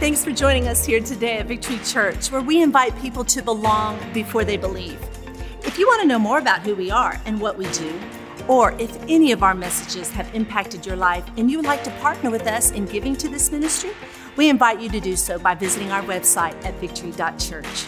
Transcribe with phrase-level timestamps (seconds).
[0.00, 3.98] Thanks for joining us here today at Victory Church, where we invite people to belong
[4.14, 4.98] before they believe.
[5.62, 8.00] If you want to know more about who we are and what we do,
[8.48, 11.90] or if any of our messages have impacted your life and you would like to
[12.00, 13.90] partner with us in giving to this ministry,
[14.38, 17.86] we invite you to do so by visiting our website at victory.church.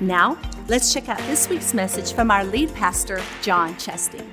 [0.00, 0.36] Now,
[0.66, 4.28] let's check out this week's message from our lead pastor, John Chasteen.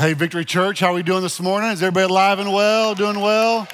[0.00, 1.72] Hey, Victory Church, how are we doing this morning?
[1.72, 3.68] Is everybody alive and well, doing well?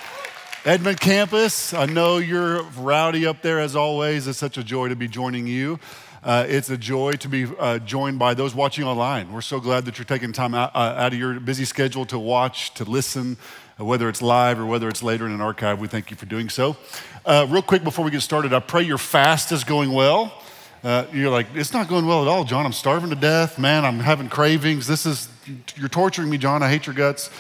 [0.65, 4.27] Edmond campus, I know you're rowdy up there as always.
[4.27, 5.79] It's such a joy to be joining you.
[6.25, 9.33] Uh, it's a joy to be uh, joined by those watching online.
[9.33, 12.19] We're so glad that you're taking time out, uh, out of your busy schedule to
[12.19, 13.37] watch, to listen,
[13.79, 15.79] uh, whether it's live or whether it's later in an archive.
[15.79, 16.77] We thank you for doing so.
[17.25, 20.43] Uh, real quick before we get started, I pray your fast is going well.
[20.83, 22.67] Uh, you're like, it's not going well at all, John.
[22.67, 23.61] I'm starving to death.
[23.61, 24.89] Man, I'm having cravings.
[24.89, 25.29] This is,
[25.77, 26.63] you're torturing me, John.
[26.63, 27.31] I hate your guts.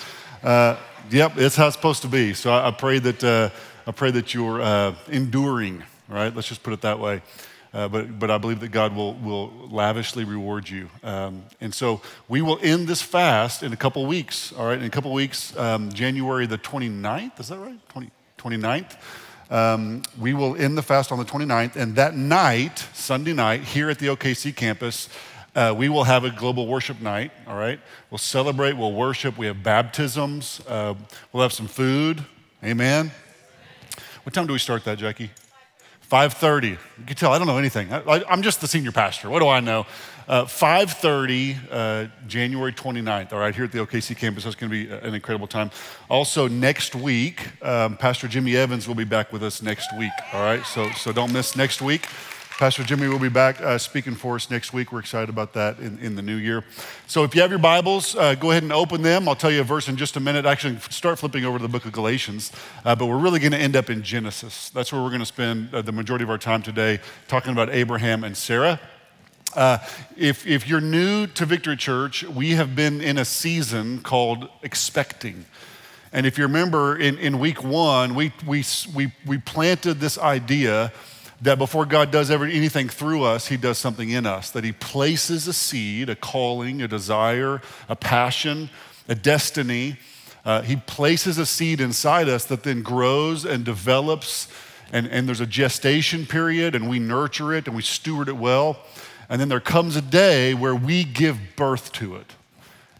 [0.42, 0.76] Uh,
[1.10, 2.34] yep, it's how it's supposed to be.
[2.34, 3.50] So I, I pray that, uh,
[3.86, 6.34] I pray that you're uh, enduring, right?
[6.34, 7.22] Let's just put it that way.
[7.74, 10.88] Uh, but, but I believe that God will, will lavishly reward you.
[11.02, 14.78] Um, and so we will end this fast in a couple weeks, all right?
[14.78, 17.78] In a couple weeks, um, January the 29th, is that right?
[17.88, 18.96] 20, 29th.
[19.50, 23.90] Um, we will end the fast on the 29th, and that night, Sunday night, here
[23.90, 25.08] at the OKC campus,
[25.56, 27.80] uh, we will have a global worship night, all right?
[28.10, 30.94] We'll celebrate, we'll worship, we have baptisms, uh,
[31.32, 32.22] we'll have some food,
[32.62, 33.10] amen?
[34.22, 35.30] What time do we start that, Jackie?
[36.10, 36.70] 5.30.
[36.70, 37.92] You can tell I don't know anything.
[37.92, 39.28] I, am just the senior pastor.
[39.28, 39.86] What do I know?
[40.28, 44.44] Uh, 5.30, uh, January 29th, all right, here at the OKC campus.
[44.44, 45.70] That's going to be an incredible time.
[46.10, 50.42] Also, next week, um, Pastor Jimmy Evans will be back with us next week, all
[50.42, 50.64] right?
[50.66, 52.06] So, so don't miss next week.
[52.58, 54.90] Pastor Jimmy will be back uh, speaking for us next week.
[54.90, 56.64] We're excited about that in, in the new year.
[57.06, 59.28] So if you have your Bibles, uh, go ahead and open them.
[59.28, 60.46] I'll tell you a verse in just a minute.
[60.46, 62.52] Actually, start flipping over to the book of Galatians.
[62.82, 64.70] Uh, but we're really going to end up in Genesis.
[64.70, 67.68] That's where we're going to spend uh, the majority of our time today, talking about
[67.68, 68.80] Abraham and Sarah.
[69.54, 69.76] Uh,
[70.16, 75.44] if, if you're new to Victory Church, we have been in a season called expecting.
[76.10, 80.90] And if you remember in, in week one, we, we, we, we planted this idea
[81.42, 84.72] that before God does ever, anything through us, He does something in us, that He
[84.72, 88.70] places a seed, a calling, a desire, a passion,
[89.08, 89.98] a destiny.
[90.44, 94.48] Uh, he places a seed inside us that then grows and develops,
[94.92, 98.78] and, and there's a gestation period, and we nurture it and we steward it well.
[99.28, 102.34] And then there comes a day where we give birth to it.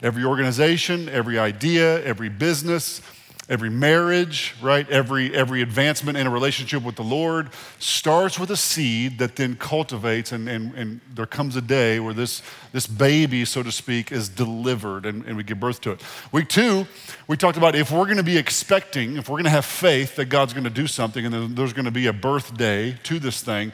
[0.03, 3.01] Every organization, every idea, every business,
[3.49, 4.91] Every marriage, right?
[4.91, 9.55] Every, every advancement in a relationship with the Lord starts with a seed that then
[9.55, 12.43] cultivates, and, and, and there comes a day where this,
[12.73, 16.03] this baby, so to speak, is delivered and, and we give birth to it.
[16.33, 16.89] Week two,
[17.29, 20.17] we talked about if we're going to be expecting, if we're going to have faith
[20.17, 23.43] that God's going to do something and there's going to be a birthday to this
[23.43, 23.71] thing,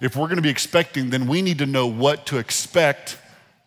[0.00, 3.18] if we're going to be expecting, then we need to know what to expect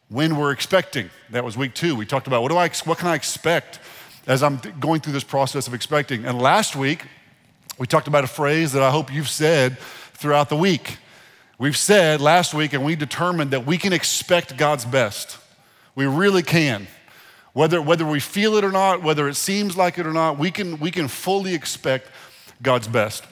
[0.10, 1.10] when we're expecting.
[1.30, 1.96] That was week two.
[1.96, 3.80] We talked about what, do I, what can I expect?
[4.28, 6.26] As I'm going through this process of expecting.
[6.26, 7.06] And last week,
[7.78, 9.78] we talked about a phrase that I hope you've said
[10.14, 10.98] throughout the week.
[11.58, 15.38] We've said last week, and we determined that we can expect God's best.
[15.94, 16.88] We really can.
[17.54, 20.52] Whether, whether we feel it or not, whether it seems like it or not, we
[20.52, 22.10] can, we can fully expect
[22.62, 23.24] God's best.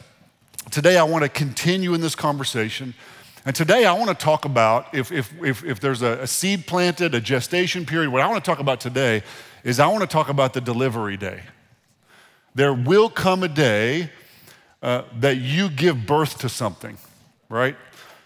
[0.71, 2.93] Today, I want to continue in this conversation.
[3.45, 6.65] And today, I want to talk about if, if, if, if there's a, a seed
[6.65, 9.23] planted, a gestation period, what I want to talk about today
[9.63, 11.41] is I want to talk about the delivery day.
[12.55, 14.09] There will come a day
[14.81, 16.97] uh, that you give birth to something,
[17.49, 17.75] right?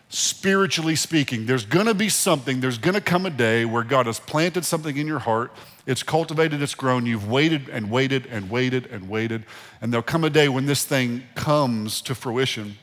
[0.09, 4.65] Spiritually speaking, there's gonna be something, there's gonna come a day where God has planted
[4.65, 5.51] something in your heart.
[5.85, 7.05] It's cultivated, it's grown.
[7.05, 9.45] You've waited and waited and waited and waited.
[9.81, 12.77] And there'll come a day when this thing comes to fruition.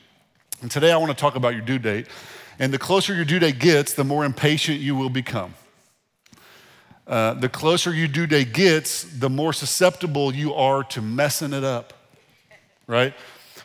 [0.61, 2.07] And today I wanna talk about your due date.
[2.57, 5.53] And the closer your due date gets, the more impatient you will become.
[7.07, 11.63] Uh, the closer you due date gets, the more susceptible you are to messing it
[11.63, 11.93] up,
[12.87, 13.13] right?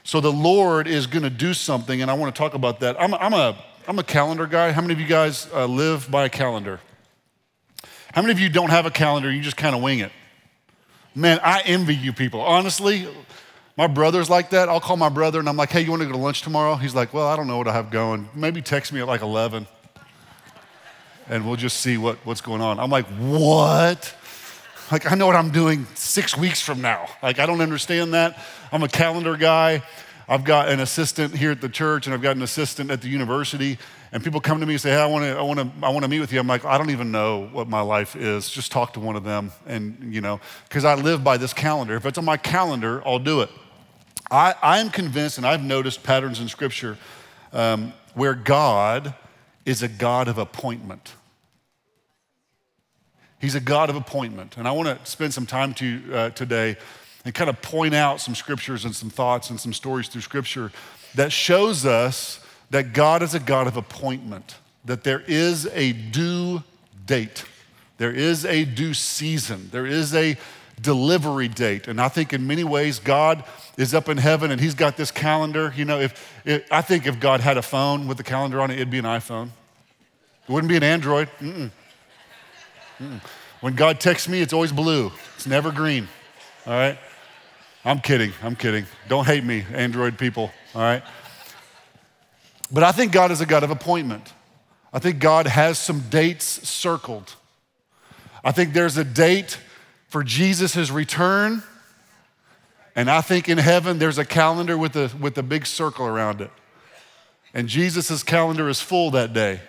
[0.04, 3.00] So the Lord is going to do something, and I want to talk about that.
[3.00, 3.56] I'm, I'm, a,
[3.88, 4.72] I'm a calendar guy.
[4.72, 6.80] How many of you guys uh, live by a calendar?
[8.12, 9.30] How many of you don't have a calendar?
[9.30, 10.12] You just kind of wing it.
[11.14, 12.40] Man, I envy you people.
[12.40, 13.08] Honestly,
[13.80, 14.68] My brother's like that.
[14.68, 16.74] I'll call my brother and I'm like, hey, you want to go to lunch tomorrow?
[16.74, 18.28] He's like, well, I don't know what I have going.
[18.34, 19.66] Maybe text me at like 11
[21.30, 22.78] and we'll just see what, what's going on.
[22.78, 24.14] I'm like, what?
[24.90, 27.06] Like, I know what I'm doing six weeks from now.
[27.22, 28.36] Like, I don't understand that.
[28.72, 29.82] I'm a calendar guy.
[30.28, 33.08] I've got an assistant here at the church and I've got an assistant at the
[33.08, 33.78] university.
[34.10, 35.90] And people come to me and say, hey, I want to, I want to, I
[35.90, 36.40] want to meet with you.
[36.40, 38.50] I'm like, I don't even know what my life is.
[38.50, 39.52] Just talk to one of them.
[39.66, 41.94] And, you know, because I live by this calendar.
[41.94, 43.50] If it's on my calendar, I'll do it.
[44.32, 46.98] I, I am convinced, and I've noticed patterns in Scripture
[47.52, 49.14] um, where God
[49.64, 51.14] is a God of appointment.
[53.40, 54.56] He's a God of appointment.
[54.56, 56.76] And I want to spend some time to uh, today
[57.24, 60.72] and kind of point out some scriptures and some thoughts and some stories through Scripture
[61.14, 66.62] that shows us that God is a God of appointment, that there is a due
[67.04, 67.44] date,
[67.98, 70.36] there is a due season, there is a
[70.80, 71.88] delivery date.
[71.88, 73.44] And I think in many ways, God
[73.76, 75.74] is up in heaven and he's got this calendar.
[75.76, 78.70] You know, if, if I think if God had a phone with the calendar on
[78.70, 79.48] it, it'd be an iPhone.
[80.48, 81.28] It wouldn't be an Android.
[81.40, 81.70] Mm-mm.
[83.00, 83.20] Mm-mm.
[83.60, 85.12] When God texts me, it's always blue.
[85.36, 86.08] It's never green.
[86.66, 86.98] All right?
[87.84, 88.32] I'm kidding.
[88.42, 88.86] I'm kidding.
[89.08, 90.50] Don't hate me, Android people.
[90.74, 91.02] All right?
[92.70, 94.32] But I think God is a God of appointment.
[94.92, 97.34] I think God has some dates circled.
[98.44, 99.58] I think there's a date
[100.08, 101.62] for Jesus' return.
[102.96, 106.40] And I think in heaven there's a calendar with a, with a big circle around
[106.40, 106.50] it.
[107.54, 109.60] And Jesus' calendar is full that day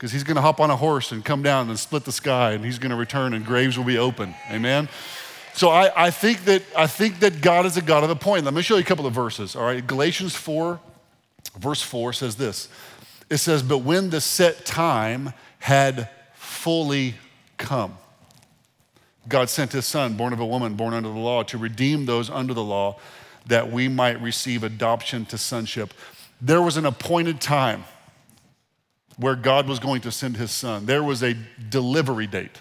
[0.00, 2.52] because he's going to hop on a horse and come down and split the sky
[2.52, 4.34] and he's going to return and graves will be open.
[4.50, 4.88] Amen?
[5.52, 8.46] So I, I, think that, I think that God is a God of the point.
[8.46, 9.54] Let me show you a couple of verses.
[9.54, 10.80] All right, Galatians 4,
[11.58, 12.70] verse 4 says this
[13.28, 17.16] It says, But when the set time had fully
[17.58, 17.98] come,
[19.28, 22.30] God sent his son, born of a woman, born under the law, to redeem those
[22.30, 22.98] under the law
[23.48, 25.92] that we might receive adoption to sonship.
[26.40, 27.84] There was an appointed time
[29.20, 30.86] where God was going to send his son.
[30.86, 31.34] There was a
[31.68, 32.58] delivery date.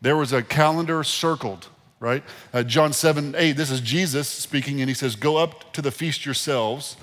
[0.00, 1.68] There was a calendar circled,
[2.00, 2.22] right?
[2.52, 5.90] Uh, John 7 8, this is Jesus speaking, and he says, Go up to the
[5.90, 6.96] feast yourselves.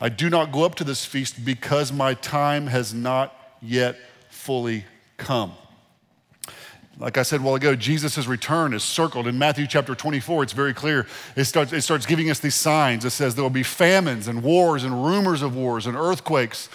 [0.00, 3.98] I do not go up to this feast because my time has not yet
[4.30, 4.86] fully
[5.18, 5.52] come.
[6.98, 9.26] Like I said a while ago, Jesus' return is circled.
[9.26, 11.06] In Matthew chapter 24, it's very clear.
[11.36, 13.04] It starts, it starts giving us these signs.
[13.04, 16.68] It says there will be famines and wars and rumors of wars and earthquakes.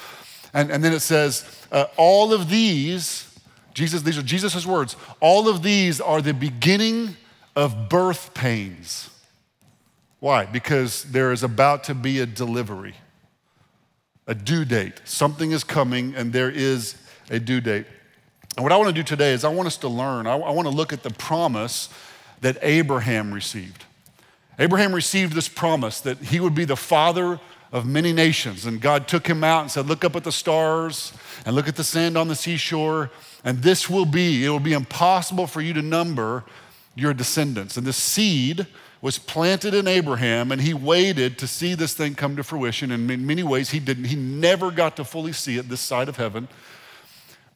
[0.55, 3.29] And, and then it says, uh, all of these,
[3.73, 7.17] Jesus, these are Jesus' words, all of these are the beginning
[7.57, 9.09] of birth pains.
[10.21, 10.45] Why?
[10.45, 12.95] Because there is about to be a delivery,
[14.27, 15.01] a due date.
[15.03, 16.95] Something is coming, and there is
[17.29, 17.85] a due date.
[18.55, 20.51] And what I want to do today is I want us to learn, I, I
[20.51, 21.89] want to look at the promise
[22.39, 23.83] that Abraham received.
[24.57, 27.41] Abraham received this promise that he would be the father
[27.75, 28.66] of many nations.
[28.66, 31.12] And God took him out and said, Look up at the stars
[31.45, 33.12] and look at the sand on the seashore.
[33.44, 36.45] And this will be, it will be impossible for you to number
[36.95, 37.75] your descendants.
[37.75, 38.66] And the seed
[39.01, 42.92] was planted in Abraham, and he waited to see this thing come to fruition.
[42.92, 44.06] And in many ways, he didn't.
[44.06, 46.48] He never got to fully see it this side of heaven.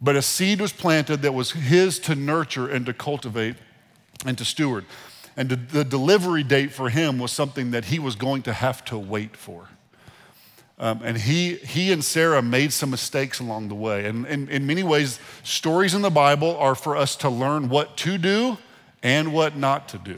[0.01, 3.55] But a seed was planted that was his to nurture and to cultivate
[4.25, 4.83] and to steward.
[5.37, 8.97] And the delivery date for him was something that he was going to have to
[8.97, 9.69] wait for.
[10.79, 14.05] Um, and he, he and Sarah made some mistakes along the way.
[14.05, 18.17] And in many ways, stories in the Bible are for us to learn what to
[18.17, 18.57] do
[19.03, 20.17] and what not to do.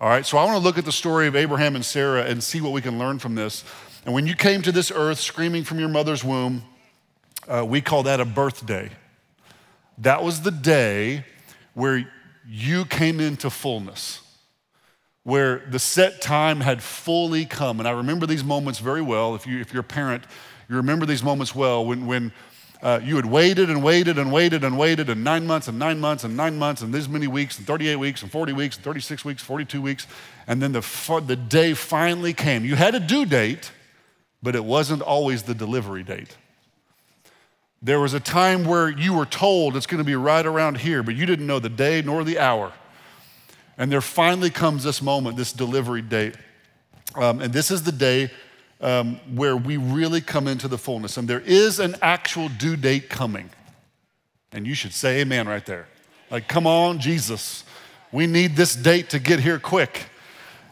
[0.00, 2.44] All right, so I want to look at the story of Abraham and Sarah and
[2.44, 3.64] see what we can learn from this.
[4.04, 6.62] And when you came to this earth screaming from your mother's womb,
[7.48, 8.90] uh, we call that a birthday.
[9.98, 11.24] That was the day
[11.74, 12.08] where
[12.46, 14.20] you came into fullness,
[15.26, 17.80] where the set time had fully come.
[17.80, 19.34] And I remember these moments very well.
[19.34, 20.22] If, you, if you're a parent,
[20.68, 22.32] you remember these moments well when, when
[22.80, 25.98] uh, you had waited and waited and waited and waited, and nine months and nine
[25.98, 28.84] months and nine months and this many weeks and 38 weeks and 40 weeks and
[28.84, 30.06] 36 weeks, 42 weeks,
[30.46, 32.64] and then the, the day finally came.
[32.64, 33.72] You had a due date,
[34.44, 36.36] but it wasn't always the delivery date.
[37.82, 41.02] There was a time where you were told it's going to be right around here,
[41.02, 42.72] but you didn't know the day nor the hour.
[43.78, 46.34] And there finally comes this moment, this delivery date.
[47.14, 48.30] Um, and this is the day
[48.80, 51.16] um, where we really come into the fullness.
[51.16, 53.50] And there is an actual due date coming.
[54.52, 55.86] And you should say amen right there.
[56.30, 57.64] Like, come on, Jesus.
[58.12, 60.06] We need this date to get here quick.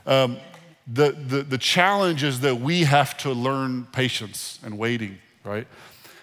[0.06, 0.38] Um,
[0.86, 5.66] the, the, the challenge is that we have to learn patience and waiting, right?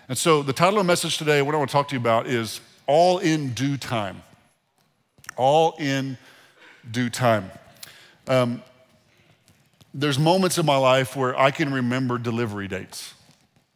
[0.07, 1.99] And so, the title of the message today, what I want to talk to you
[1.99, 4.21] about is All in Due Time.
[5.37, 6.17] All in
[6.89, 7.51] Due Time.
[8.27, 8.63] Um,
[9.93, 13.13] there's moments in my life where I can remember delivery dates.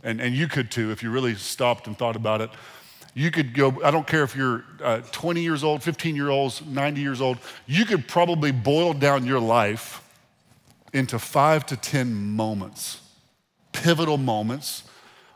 [0.03, 2.49] And, and you could too if you really stopped and thought about it.
[3.13, 6.67] You could go, I don't care if you're uh, 20 years old, 15 years old,
[6.67, 10.01] 90 years old, you could probably boil down your life
[10.93, 13.01] into five to 10 moments,
[13.71, 14.83] pivotal moments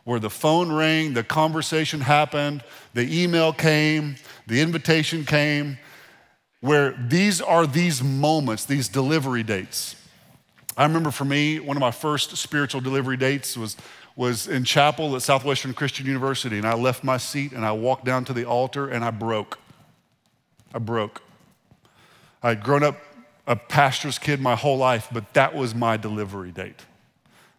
[0.04, 4.16] where the phone rang, the conversation happened, the email came,
[4.48, 5.78] the invitation came,
[6.62, 9.96] where these are these moments, these delivery dates.
[10.76, 13.76] I remember for me, one of my first spiritual delivery dates was,
[14.16, 18.06] was in chapel at Southwestern Christian University, and I left my seat and I walked
[18.06, 19.60] down to the altar and I broke.
[20.74, 21.22] I broke.
[22.42, 22.98] I had grown up
[23.48, 26.86] a pastor's kid my whole life, but that was my delivery date.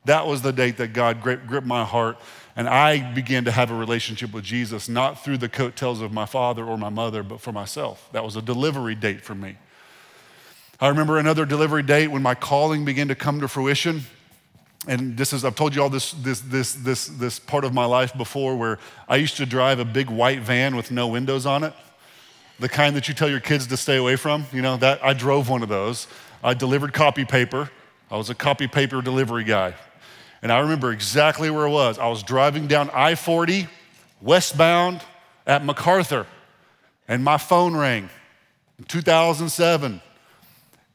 [0.05, 2.17] That was the date that God gripped my heart,
[2.57, 6.27] and I began to have a relationship with Jesus, not through the coattails of my
[6.27, 8.09] father or my mother, but for myself.
[8.13, 9.57] That was a delivery date for me.
[10.81, 14.03] I remember another delivery date when my calling began to come to fruition.
[14.89, 17.85] And this is, I've told you all this, this, this, this, this part of my
[17.85, 21.65] life before where I used to drive a big white van with no windows on
[21.65, 21.75] it,
[22.59, 24.47] the kind that you tell your kids to stay away from.
[24.53, 26.07] You know, that I drove one of those.
[26.43, 27.71] I delivered copy paper.
[28.11, 29.75] I was a copy paper delivery guy.
[30.43, 31.99] And I remember exactly where it was.
[31.99, 33.69] I was driving down I 40
[34.21, 35.03] westbound
[35.47, 36.27] at MacArthur,
[37.09, 38.09] and my phone rang
[38.79, 40.01] in 2007.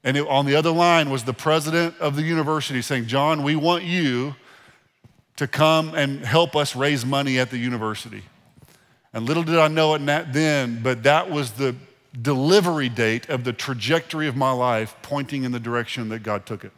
[0.03, 3.55] And it, on the other line was the president of the university saying, John, we
[3.55, 4.35] want you
[5.37, 8.23] to come and help us raise money at the university.
[9.13, 11.75] And little did I know it then, but that was the
[12.21, 16.63] delivery date of the trajectory of my life pointing in the direction that God took
[16.63, 16.71] it.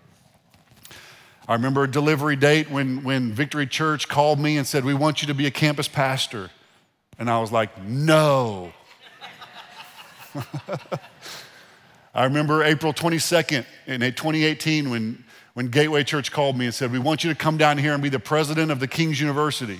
[1.47, 5.21] I remember a delivery date when, when Victory Church called me and said, We want
[5.21, 6.49] you to be a campus pastor.
[7.17, 8.73] And I was like, No.
[12.13, 15.23] I remember April 22nd in 2018 when,
[15.53, 18.03] when Gateway Church called me and said, We want you to come down here and
[18.03, 19.79] be the president of the King's University.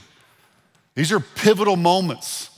[0.96, 2.50] These are pivotal moments.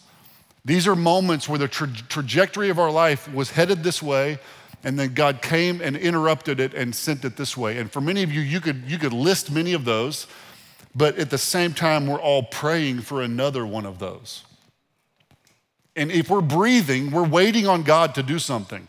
[0.66, 4.38] These are moments where the tra- trajectory of our life was headed this way,
[4.84, 7.78] and then God came and interrupted it and sent it this way.
[7.78, 10.26] And for many of you, you could, you could list many of those,
[10.96, 14.44] but at the same time, we're all praying for another one of those.
[15.96, 18.88] And if we're breathing, we're waiting on God to do something.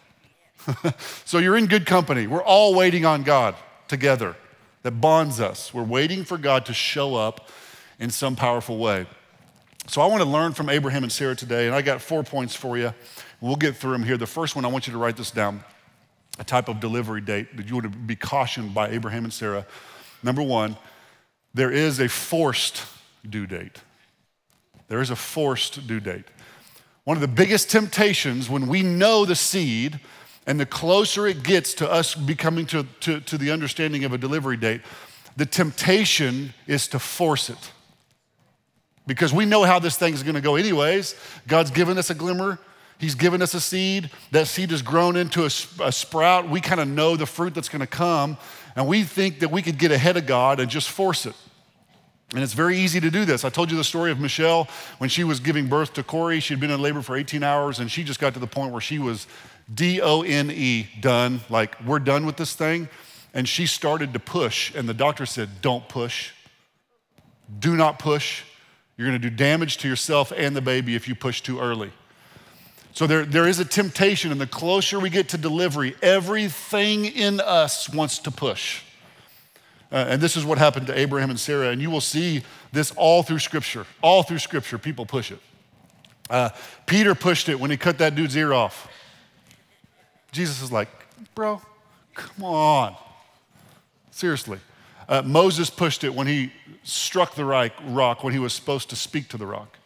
[1.25, 2.27] so you're in good company.
[2.27, 3.57] We're all waiting on God
[3.89, 4.37] together
[4.83, 5.75] that bonds us.
[5.75, 7.49] We're waiting for God to show up
[7.99, 9.07] in some powerful way.
[9.89, 12.55] So I want to learn from Abraham and Sarah today, and I got four points
[12.55, 12.95] for you.
[13.41, 14.17] We'll get through them here.
[14.17, 15.65] The first one, I want you to write this down
[16.41, 19.67] a type of delivery date that you would be cautioned by Abraham and Sarah.
[20.23, 20.77] Number one,
[21.53, 22.83] there is a forced
[23.29, 23.83] due date.
[24.89, 26.25] There is a forced due date.
[27.05, 30.01] One of the biggest temptations when we know the seed
[30.47, 34.19] and the closer it gets to us becoming to, to, to the understanding of a
[34.19, 34.81] delivery date,
[35.37, 37.71] the temptation is to force it.
[39.07, 41.15] Because we know how this thing is going to go, anyways.
[41.47, 42.59] God's given us a glimmer,
[43.01, 44.11] He's given us a seed.
[44.31, 45.51] That seed has grown into a,
[45.83, 46.49] a sprout.
[46.49, 48.37] We kind of know the fruit that's going to come,
[48.77, 51.35] and we think that we could get ahead of God and just force it.
[52.35, 53.45] And it's very easy to do this.
[53.45, 56.39] I told you the story of Michelle when she was giving birth to Corey.
[56.41, 58.83] She'd been in labor for 18 hours, and she just got to the point where
[58.83, 59.27] she was
[59.73, 61.41] D O N E, done.
[61.49, 62.89] Like, we're done with this thing.
[63.33, 66.33] And she started to push, and the doctor said, Don't push.
[67.59, 68.43] Do not push.
[68.97, 71.91] You're going to do damage to yourself and the baby if you push too early.
[72.93, 77.41] So there, there is a temptation, and the closer we get to delivery, everything in
[77.41, 78.83] us wants to push.
[79.93, 82.43] Uh, and this is what happened to Abraham and Sarah, and you will see
[82.73, 83.87] this all through Scripture.
[84.03, 85.39] All through Scripture, people push it.
[86.29, 86.51] Uh,
[86.87, 88.89] Peter pushed it when he cut that dude's ear off.
[90.33, 90.89] Jesus is like,
[91.35, 91.61] bro,
[92.15, 92.97] come on.
[94.13, 94.59] Seriously.
[95.09, 96.53] Uh, Moses pushed it when he
[96.85, 99.77] struck the rock when he was supposed to speak to the rock.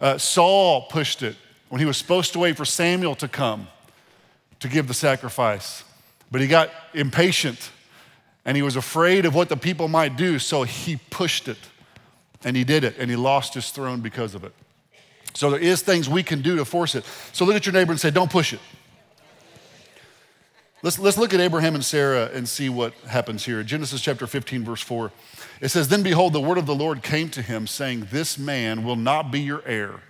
[0.00, 1.36] Uh, Saul pushed it
[1.68, 3.68] when he was supposed to wait for Samuel to come
[4.60, 5.84] to give the sacrifice.
[6.30, 7.70] But he got impatient
[8.44, 11.58] and he was afraid of what the people might do, so he pushed it
[12.44, 14.52] and he did it and he lost his throne because of it.
[15.34, 17.04] So there is things we can do to force it.
[17.32, 18.60] So look at your neighbor and say, Don't push it.
[20.82, 23.62] Let's, let's look at Abraham and Sarah and see what happens here.
[23.62, 25.10] Genesis chapter 15, verse 4.
[25.60, 28.84] It says, Then behold, the word of the Lord came to him, saying, This man
[28.84, 30.00] will not be your heir.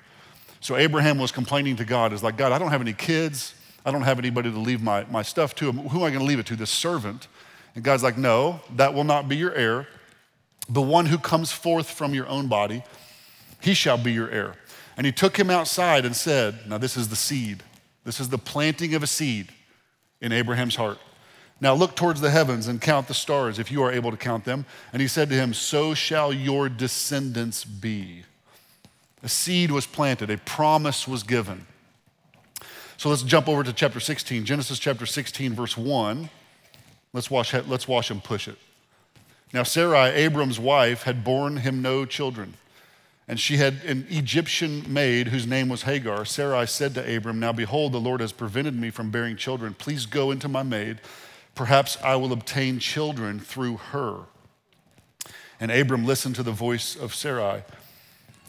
[0.61, 3.55] So Abraham was complaining to God, is like, God, I don't have any kids.
[3.85, 5.71] I don't have anybody to leave my, my stuff to.
[5.71, 6.57] Who am I going to leave it to?
[6.57, 7.29] This servant.
[7.75, 9.87] And God's like, No, that will not be your heir.
[10.69, 12.83] The one who comes forth from your own body,
[13.61, 14.55] he shall be your heir.
[14.97, 17.63] And he took him outside and said, Now this is the seed.
[18.05, 19.51] This is the planting of a seed
[20.21, 20.99] in Abraham's heart.
[21.61, 24.45] Now look towards the heavens and count the stars, if you are able to count
[24.45, 24.67] them.
[24.93, 28.25] And he said to him, So shall your descendants be.
[29.23, 31.67] A seed was planted, a promise was given.
[32.97, 36.31] So let's jump over to chapter 16, Genesis chapter 16, verse 1.
[37.13, 38.57] Let's wash, let's watch him push it.
[39.53, 42.55] Now, Sarai, Abram's wife, had borne him no children.
[43.29, 46.25] And she had an Egyptian maid whose name was Hagar.
[46.25, 49.75] Sarai said to Abram, Now behold, the Lord has prevented me from bearing children.
[49.75, 51.01] Please go into my maid.
[51.55, 54.21] Perhaps I will obtain children through her.
[55.59, 57.63] And Abram listened to the voice of Sarai.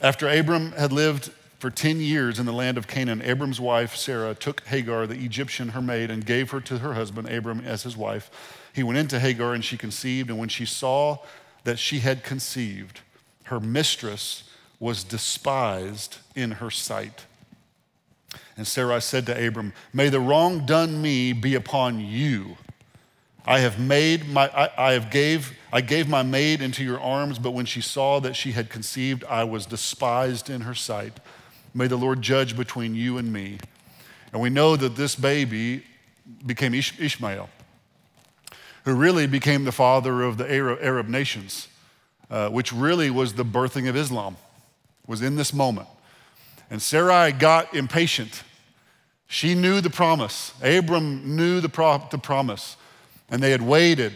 [0.02, 4.36] After Abram had lived for 10 years in the land of Canaan, Abram's wife, Sarah,
[4.36, 7.98] took Hagar, the Egyptian, her maid, and gave her to her husband, Abram, as his
[7.98, 8.30] wife.
[8.74, 10.30] He went into Hagar, and she conceived.
[10.30, 11.18] And when she saw
[11.64, 13.02] that she had conceived,
[13.46, 14.44] her mistress
[14.80, 17.26] was despised in her sight.
[18.56, 22.58] And Sarai said to Abram, May the wrong done me be upon you.
[23.48, 27.40] I have made my, I, I, have gave, I gave my maid into your arms,
[27.40, 31.14] but when she saw that she had conceived, I was despised in her sight.
[31.74, 33.60] May the Lord judge between you and me.
[34.34, 35.86] And we know that this baby
[36.46, 37.50] became Ish- Ishmael,
[38.84, 41.70] who really became the father of the Arab, Arab nations,
[42.30, 44.36] uh, which really was the birthing of Islam
[45.08, 45.88] was in this moment.
[46.70, 48.44] And Sarai got impatient.
[49.28, 50.52] She knew the promise.
[50.62, 52.76] Abram knew the, pro- the promise.
[53.30, 54.14] And they had waited,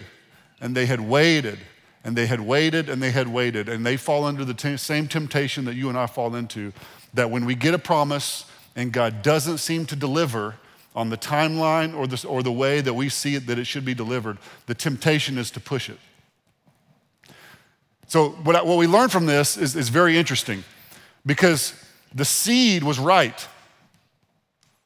[0.59, 1.59] and they had waited,
[2.03, 3.67] and they had waited, and they had waited.
[3.69, 6.71] And they fall under the t- same temptation that you and I fall into
[7.13, 10.55] that when we get a promise and God doesn't seem to deliver
[10.95, 13.85] on the timeline or the, or the way that we see it that it should
[13.85, 15.97] be delivered, the temptation is to push it.
[18.07, 20.65] So, what, I, what we learn from this is, is very interesting
[21.25, 21.73] because
[22.13, 23.47] the seed was right.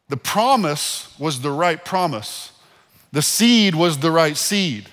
[0.09, 2.51] The promise was the right promise.
[3.15, 4.89] The seed was the right seed.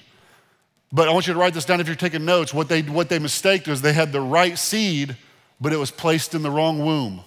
[0.93, 2.55] But I want you to write this down if you're taking notes.
[2.55, 5.17] What they, what they mistaked was they had the right seed,
[5.61, 7.25] but it was placed in the wrong womb.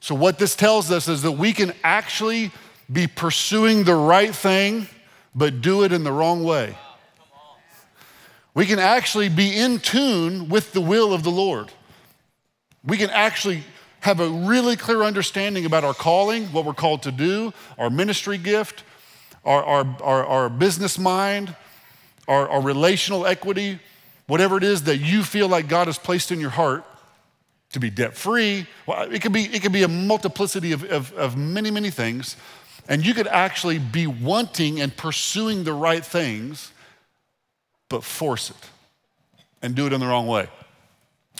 [0.00, 2.50] So, what this tells us is that we can actually
[2.92, 4.86] be pursuing the right thing,
[5.34, 6.76] but do it in the wrong way.
[8.52, 11.72] We can actually be in tune with the will of the Lord.
[12.84, 13.62] We can actually
[14.06, 18.38] have a really clear understanding about our calling, what we're called to do, our ministry
[18.38, 18.84] gift,
[19.44, 21.52] our, our, our, our business mind,
[22.28, 23.80] our, our relational equity,
[24.28, 26.84] whatever it is that you feel like God has placed in your heart
[27.72, 28.68] to be debt free.
[28.86, 32.36] Well, it could be, it could be a multiplicity of, of, of many, many things.
[32.88, 36.70] And you could actually be wanting and pursuing the right things
[37.88, 38.70] but force it
[39.62, 40.46] and do it in the wrong way.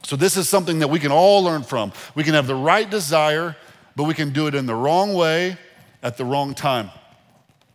[0.07, 1.93] So, this is something that we can all learn from.
[2.15, 3.57] We can have the right desire,
[3.97, 5.59] but we can do it in the wrong way
[6.01, 6.91] at the wrong time.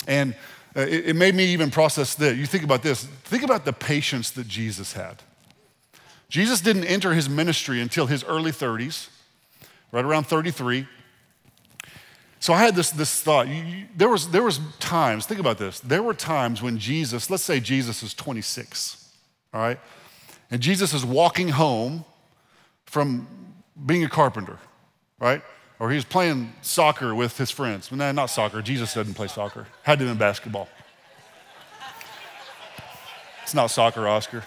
[0.08, 0.34] And
[0.74, 2.38] uh, it, it made me even process this.
[2.38, 5.22] You think about this think about the patience that Jesus had.
[6.30, 9.10] Jesus didn't enter his ministry until his early 30s,
[9.91, 10.88] right around 33.
[12.39, 13.48] So I had this, this thought.
[13.98, 15.82] There was, there was times, think about this.
[15.82, 19.10] There were times when Jesus, let's say Jesus is 26,
[19.54, 19.82] all right?
[20.50, 22.06] And Jesus is walking home
[22.91, 23.25] from
[23.86, 24.60] being a carpenter,
[25.17, 25.41] right?
[25.80, 27.89] Or he was playing soccer with his friends.
[27.89, 28.62] No, not soccer.
[28.62, 29.65] Jesus doesn't play soccer.
[29.84, 30.67] Had to be basketball.
[33.43, 34.43] It's not soccer, Oscar.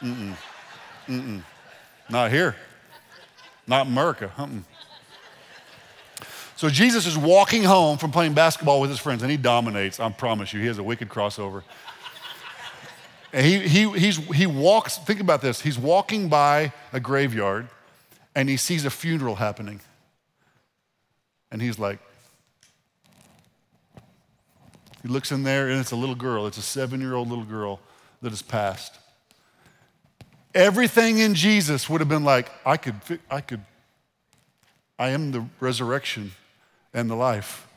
[0.00, 0.34] Mm-mm.
[1.06, 1.42] Mm-mm.
[2.08, 2.56] Not here.
[3.66, 4.32] Not America.
[4.38, 4.48] Uh-uh.
[6.56, 10.00] So Jesus is walking home from playing basketball with his friends, and he dominates.
[10.00, 11.62] I promise you, he has a wicked crossover.
[13.32, 15.60] And he, he, he's, he walks, think about this.
[15.60, 17.68] He's walking by a graveyard
[18.34, 19.80] and he sees a funeral happening.
[21.50, 21.98] And he's like,
[25.02, 26.46] he looks in there and it's a little girl.
[26.46, 27.80] It's a seven year old little girl
[28.22, 28.98] that has passed.
[30.54, 32.96] Everything in Jesus would have been like, I could,
[33.30, 33.60] I could,
[34.98, 36.32] I am the resurrection
[36.94, 37.68] and the life.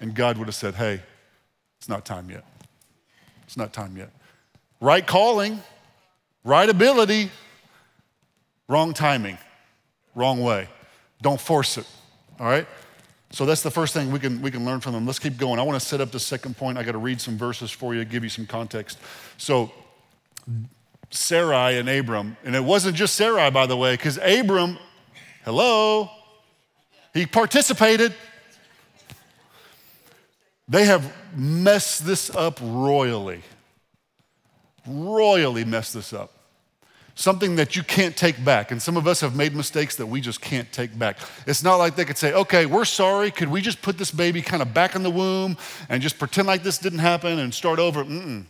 [0.00, 1.00] And God would have said, hey,
[1.78, 2.44] it's not time yet.
[3.44, 4.10] It's not time yet.
[4.82, 5.62] Right calling,
[6.42, 7.30] right ability,
[8.66, 9.38] wrong timing,
[10.16, 10.66] wrong way.
[11.22, 11.86] Don't force it,
[12.40, 12.66] all right?
[13.30, 15.06] So that's the first thing we can, we can learn from them.
[15.06, 15.60] Let's keep going.
[15.60, 16.78] I want to set up the second point.
[16.78, 18.98] I got to read some verses for you, give you some context.
[19.36, 19.70] So,
[21.10, 24.78] Sarai and Abram, and it wasn't just Sarai, by the way, because Abram,
[25.44, 26.10] hello,
[27.14, 28.12] he participated.
[30.66, 33.42] They have messed this up royally.
[34.86, 36.30] Royally messed this up.
[37.14, 38.70] something that you can't take back.
[38.70, 41.18] And some of us have made mistakes that we just can't take back.
[41.46, 43.30] It's not like they could say, okay, we're sorry.
[43.30, 45.56] Could we just put this baby kind of back in the womb
[45.88, 48.04] and just pretend like this didn't happen and start over?
[48.04, 48.44] Mm-mm.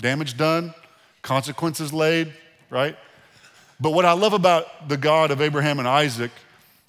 [0.00, 0.74] Damage done,
[1.22, 2.32] consequences laid,
[2.70, 2.96] right?
[3.80, 6.30] But what I love about the God of Abraham and Isaac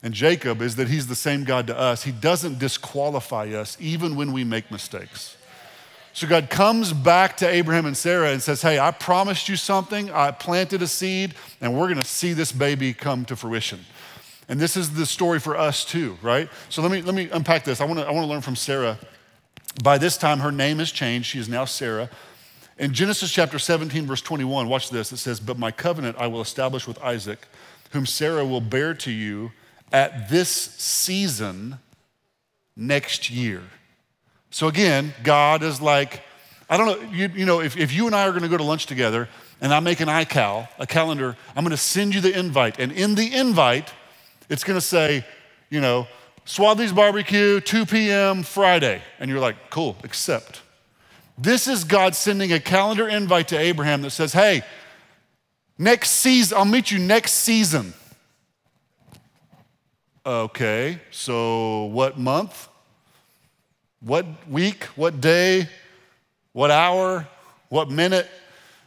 [0.01, 2.03] and Jacob is that he's the same God to us.
[2.03, 5.35] He doesn't disqualify us even when we make mistakes.
[6.13, 10.11] So God comes back to Abraham and Sarah and says, Hey, I promised you something.
[10.11, 13.79] I planted a seed, and we're going to see this baby come to fruition.
[14.47, 16.49] And this is the story for us too, right?
[16.69, 17.79] So let me, let me unpack this.
[17.79, 18.97] I want to I want to learn from Sarah.
[19.83, 21.27] By this time, her name has changed.
[21.27, 22.09] She is now Sarah.
[22.79, 25.11] In Genesis chapter 17, verse 21, watch this.
[25.11, 27.47] It says, But my covenant I will establish with Isaac,
[27.91, 29.51] whom Sarah will bear to you
[29.91, 31.79] at this season
[32.75, 33.63] next year.
[34.51, 36.23] So again, God is like,
[36.69, 38.57] I don't know, you, you know, if, if you and I are going to go
[38.57, 39.27] to lunch together
[39.61, 42.79] and I make an iCal, a calendar, I'm going to send you the invite.
[42.79, 43.93] And in the invite,
[44.49, 45.25] it's going to say,
[45.69, 46.07] you know,
[46.45, 48.43] Swadley's Barbecue, 2 p.m.
[48.43, 49.01] Friday.
[49.19, 50.61] And you're like, cool, accept.
[51.37, 54.63] This is God sending a calendar invite to Abraham that says, hey,
[55.77, 57.93] next season, I'll meet you next season.
[60.25, 62.68] Okay, so what month?
[64.01, 65.67] What week, what day,
[66.53, 67.27] what hour,
[67.69, 68.27] what minute.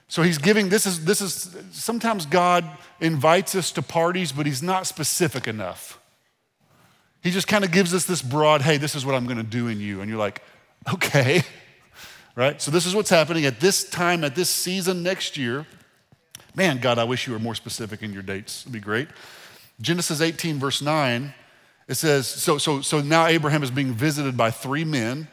[0.08, 2.64] So he's giving this is this is sometimes God
[3.00, 5.98] invites us to parties, but he's not specific enough.
[7.22, 9.44] He just kind of gives us this broad, hey, this is what I'm going to
[9.44, 10.00] do in you.
[10.00, 10.42] And you're like,
[10.92, 11.42] okay.
[12.34, 12.62] Right?
[12.62, 15.66] So this is what's happening at this time, at this season next year.
[16.54, 18.62] Man, God, I wish you were more specific in your dates.
[18.62, 19.08] It'd be great.
[19.82, 21.34] Genesis 18, verse 9
[21.92, 25.28] it says, so, so, so now Abraham is being visited by three men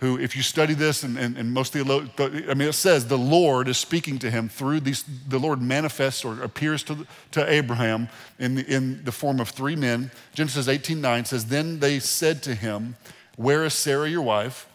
[0.00, 3.68] who, if you study this, and, and, and most I mean, it says the Lord
[3.68, 8.54] is speaking to him through these, the Lord manifests or appears to, to Abraham in
[8.54, 10.10] the, in the form of three men.
[10.32, 12.96] Genesis 18 9 says, Then they said to him,
[13.36, 14.66] Where is Sarah, your wife?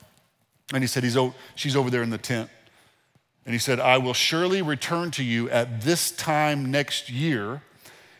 [0.71, 1.17] And he said, He's,
[1.55, 2.47] She's over there in the tent.
[3.47, 7.63] And he said, I will surely return to you at this time next year.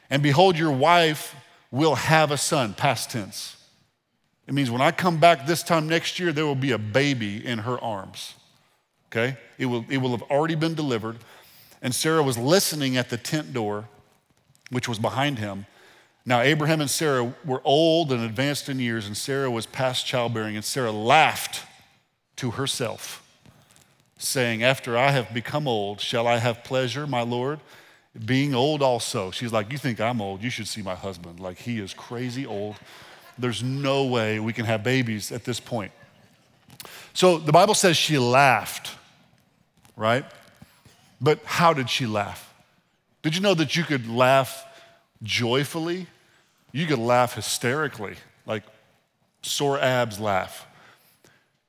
[0.09, 1.35] And behold, your wife
[1.73, 3.57] will have a son, past tense.
[4.47, 7.43] It means when I come back this time next year, there will be a baby
[7.43, 8.35] in her arms.
[9.07, 9.37] Okay?
[9.57, 11.17] It will, it will have already been delivered.
[11.81, 13.89] And Sarah was listening at the tent door,
[14.69, 15.65] which was behind him.
[16.27, 20.55] Now, Abraham and Sarah were old and advanced in years, and Sarah was past childbearing.
[20.55, 21.65] And Sarah laughed
[22.35, 23.27] to herself,
[24.19, 27.59] saying, After I have become old, shall I have pleasure, my Lord?
[28.25, 29.31] Being old also.
[29.31, 30.43] She's like, You think I'm old?
[30.43, 31.39] You should see my husband.
[31.39, 32.75] Like, he is crazy old.
[33.37, 35.91] There's no way we can have babies at this point.
[37.13, 38.91] So the Bible says she laughed,
[39.95, 40.25] right?
[41.21, 42.53] But how did she laugh?
[43.21, 44.65] Did you know that you could laugh
[45.23, 46.07] joyfully?
[46.71, 48.63] You could laugh hysterically, like
[49.41, 50.67] sore abs laugh.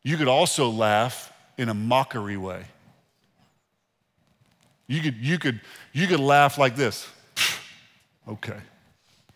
[0.02, 2.64] You could also laugh in a mockery way.
[4.86, 5.60] You could, you could,
[5.92, 7.08] you could laugh like this.
[8.28, 8.58] okay,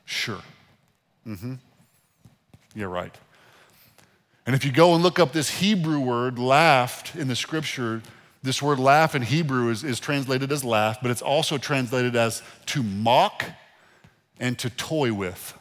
[0.04, 0.42] sure.
[1.26, 1.54] Mm-hmm.
[2.74, 3.16] You're right.
[4.46, 8.02] And if you go and look up this Hebrew word, laughed, in the scripture,
[8.42, 12.42] this word laugh in Hebrew is, is translated as laugh, but it's also translated as
[12.66, 13.44] to mock
[14.40, 15.54] and to toy with.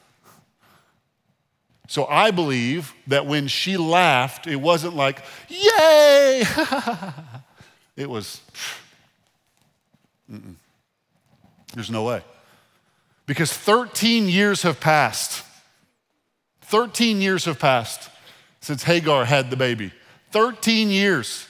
[1.87, 6.43] So I believe that when she laughed, it wasn't like, yay!
[7.95, 8.41] it was,
[10.31, 10.55] Mm-mm.
[11.73, 12.21] There's no way.
[13.25, 15.43] Because 13 years have passed.
[16.61, 18.09] 13 years have passed
[18.61, 19.91] since Hagar had the baby.
[20.31, 21.45] 13 years.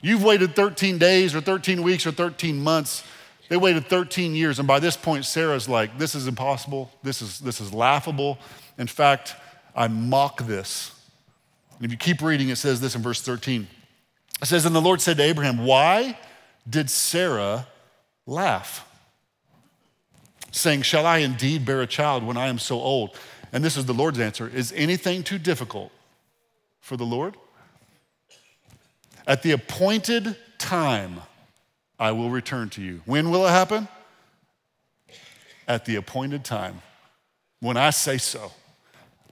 [0.00, 3.04] You've waited 13 days or 13 weeks or 13 months.
[3.48, 4.58] They waited 13 years.
[4.58, 6.90] And by this point, Sarah's like, this is impossible.
[7.02, 8.38] This is, this is laughable.
[8.78, 9.34] In fact,
[9.74, 10.92] I mock this.
[11.76, 13.66] And if you keep reading, it says this in verse 13.
[14.42, 16.18] It says, And the Lord said to Abraham, Why
[16.68, 17.66] did Sarah
[18.26, 18.88] laugh,
[20.50, 23.16] saying, Shall I indeed bear a child when I am so old?
[23.52, 25.92] And this is the Lord's answer Is anything too difficult
[26.80, 27.36] for the Lord?
[29.26, 31.20] At the appointed time,
[31.98, 33.00] I will return to you.
[33.06, 33.88] When will it happen?
[35.66, 36.82] At the appointed time,
[37.60, 38.52] when I say so,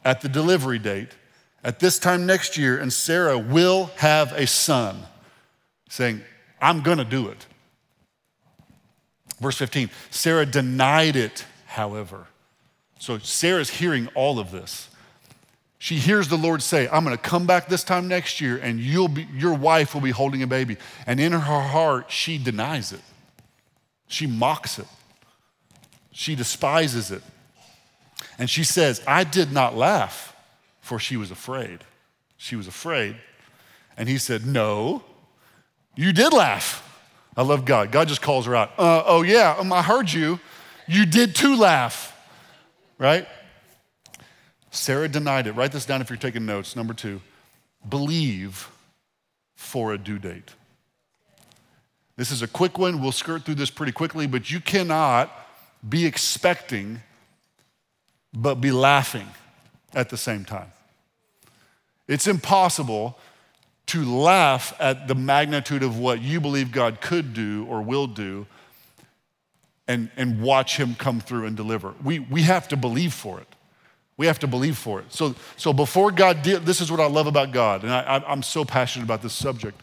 [0.04, 1.10] at the delivery date,
[1.62, 5.02] at this time next year, and Sarah will have a son,
[5.90, 6.22] saying,
[6.60, 7.46] I'm gonna do it.
[9.42, 12.28] Verse 15 Sarah denied it, however.
[12.98, 14.88] So Sarah's hearing all of this.
[15.78, 18.78] She hears the Lord say, I'm going to come back this time next year and
[18.78, 20.76] you'll be, your wife will be holding a baby.
[21.08, 23.00] And in her heart, she denies it.
[24.06, 24.86] She mocks it.
[26.12, 27.22] She despises it.
[28.38, 30.36] And she says, I did not laugh,
[30.80, 31.80] for she was afraid.
[32.36, 33.16] She was afraid.
[33.96, 35.02] And he said, No,
[35.96, 36.91] you did laugh.
[37.36, 37.90] I love God.
[37.90, 38.72] God just calls her out.
[38.78, 40.38] Uh, oh, yeah, um, I heard you.
[40.86, 42.16] You did too laugh,
[42.98, 43.26] right?
[44.70, 45.52] Sarah denied it.
[45.52, 46.76] Write this down if you're taking notes.
[46.76, 47.20] Number two,
[47.88, 48.70] believe
[49.54, 50.50] for a due date.
[52.16, 53.00] This is a quick one.
[53.00, 55.30] We'll skirt through this pretty quickly, but you cannot
[55.88, 57.00] be expecting
[58.34, 59.28] but be laughing
[59.94, 60.72] at the same time.
[62.08, 63.18] It's impossible
[63.86, 68.46] to laugh at the magnitude of what you believe God could do or will do
[69.88, 71.94] and, and watch Him come through and deliver.
[72.02, 73.48] We, we have to believe for it.
[74.16, 75.12] We have to believe for it.
[75.12, 78.42] So, so before God did, this is what I love about God, and I, I'm
[78.42, 79.80] so passionate about this subject.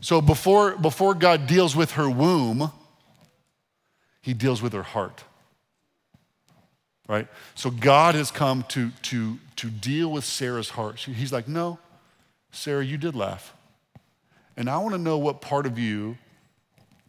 [0.00, 2.70] So before, before God deals with her womb,
[4.20, 5.24] He deals with her heart.
[7.08, 7.26] Right?
[7.54, 10.98] So God has come to, to, to deal with Sarah's heart.
[11.00, 11.78] He's like, no,
[12.50, 13.54] Sarah, you did laugh.
[14.56, 16.18] And I want to know what part of you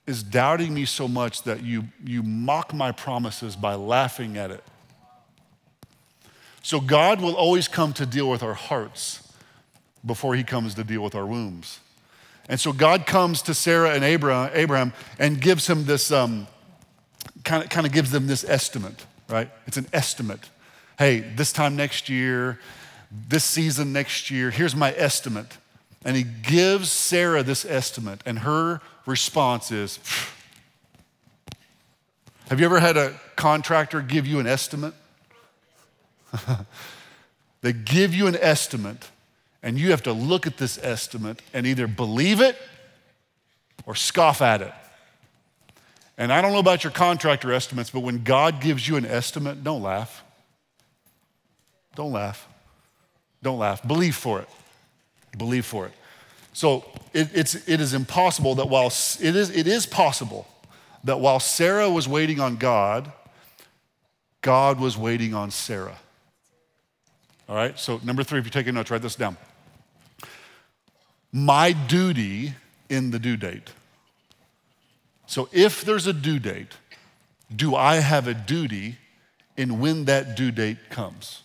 [0.05, 4.63] is doubting me so much that you, you mock my promises by laughing at it.
[6.61, 9.33] So God will always come to deal with our hearts
[10.05, 11.79] before he comes to deal with our wombs.
[12.47, 16.47] And so God comes to Sarah and Abraham, Abraham and gives him this, um,
[17.43, 19.49] kind, of, kind of gives them this estimate, right?
[19.67, 20.49] It's an estimate.
[20.97, 22.59] Hey, this time next year,
[23.11, 25.57] this season next year, here's my estimate.
[26.05, 29.99] And he gives Sarah this estimate, and her response is,
[32.47, 34.93] Have you ever had a contractor give you an estimate?
[37.61, 39.09] they give you an estimate,
[39.61, 42.55] and you have to look at this estimate and either believe it
[43.85, 44.73] or scoff at it.
[46.17, 49.63] And I don't know about your contractor estimates, but when God gives you an estimate,
[49.63, 50.23] don't laugh.
[51.95, 52.47] Don't laugh.
[53.41, 53.85] Don't laugh.
[53.87, 54.49] Believe for it.
[55.37, 55.93] Believe for it.
[56.53, 60.47] So it, it's, it is impossible that while it is, it is possible
[61.03, 63.11] that while Sarah was waiting on God,
[64.41, 65.97] God was waiting on Sarah.
[67.47, 69.37] All right, so number three, if you're taking notes, write this down.
[71.31, 72.53] My duty
[72.89, 73.71] in the due date.
[75.25, 76.73] So if there's a due date,
[77.55, 78.97] do I have a duty
[79.57, 81.43] in when that due date comes?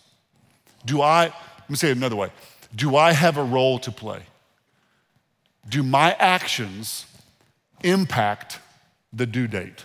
[0.85, 1.33] Do I,
[1.65, 2.29] let me say it another way.
[2.75, 4.21] Do I have a role to play?
[5.67, 7.07] Do my actions
[7.83, 8.59] impact
[9.11, 9.83] the due date?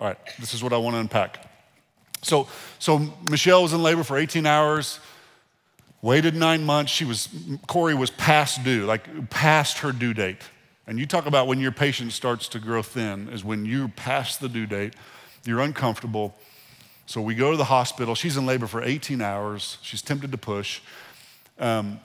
[0.00, 1.50] All right, this is what I want to unpack.
[2.20, 2.46] So,
[2.78, 5.00] so Michelle was in labor for 18 hours,
[6.02, 6.92] waited nine months.
[6.92, 7.28] She was,
[7.66, 10.42] Corey was past due, like past her due date.
[10.86, 14.40] And you talk about when your patience starts to grow thin, is when you're past
[14.40, 14.94] the due date,
[15.44, 16.36] you're uncomfortable,
[17.08, 18.14] so we go to the hospital.
[18.14, 19.78] She's in labor for 18 hours.
[19.80, 20.82] She's tempted to push.
[21.58, 22.00] Um,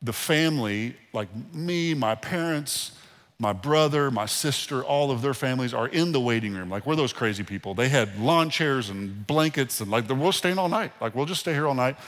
[0.00, 2.92] the family, like me, my parents,
[3.38, 6.70] my brother, my sister, all of their families are in the waiting room.
[6.70, 7.74] Like we're those crazy people.
[7.74, 10.92] They had lawn chairs and blankets and like we're staying all night.
[10.98, 11.98] Like we'll just stay here all night.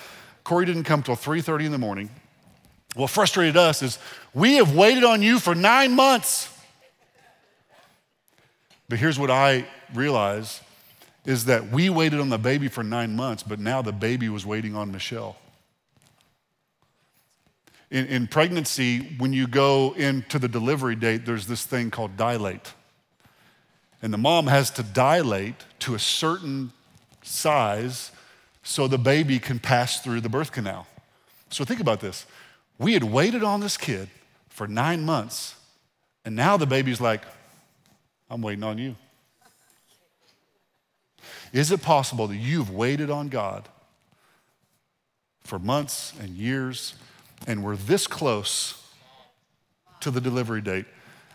[0.44, 2.08] Corey didn't come till 3:30 in the morning.
[2.94, 3.98] What frustrated us is
[4.32, 6.48] we have waited on you for nine months.
[8.88, 10.61] But here's what I realize
[11.24, 14.44] is that we waited on the baby for nine months, but now the baby was
[14.44, 15.36] waiting on Michelle.
[17.90, 22.72] In, in, pregnancy, when you go into the delivery date, there's this thing called dilate.
[24.00, 26.72] And the mom has to dilate to a certain
[27.22, 28.10] size
[28.62, 30.86] so the baby can pass through the birth canal.
[31.50, 32.26] So think about this.
[32.78, 34.08] We had waited on this kid
[34.48, 35.54] for nine months,
[36.24, 37.22] and now the baby's like,
[38.30, 38.96] I'm waiting on you.
[41.52, 43.68] Is it possible that you've waited on God
[45.44, 46.94] for months and years
[47.46, 48.82] and we're this close
[50.00, 50.86] to the delivery date?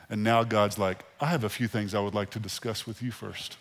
[0.10, 3.04] And now God's like, I have a few things I would like to discuss with
[3.04, 3.58] you first.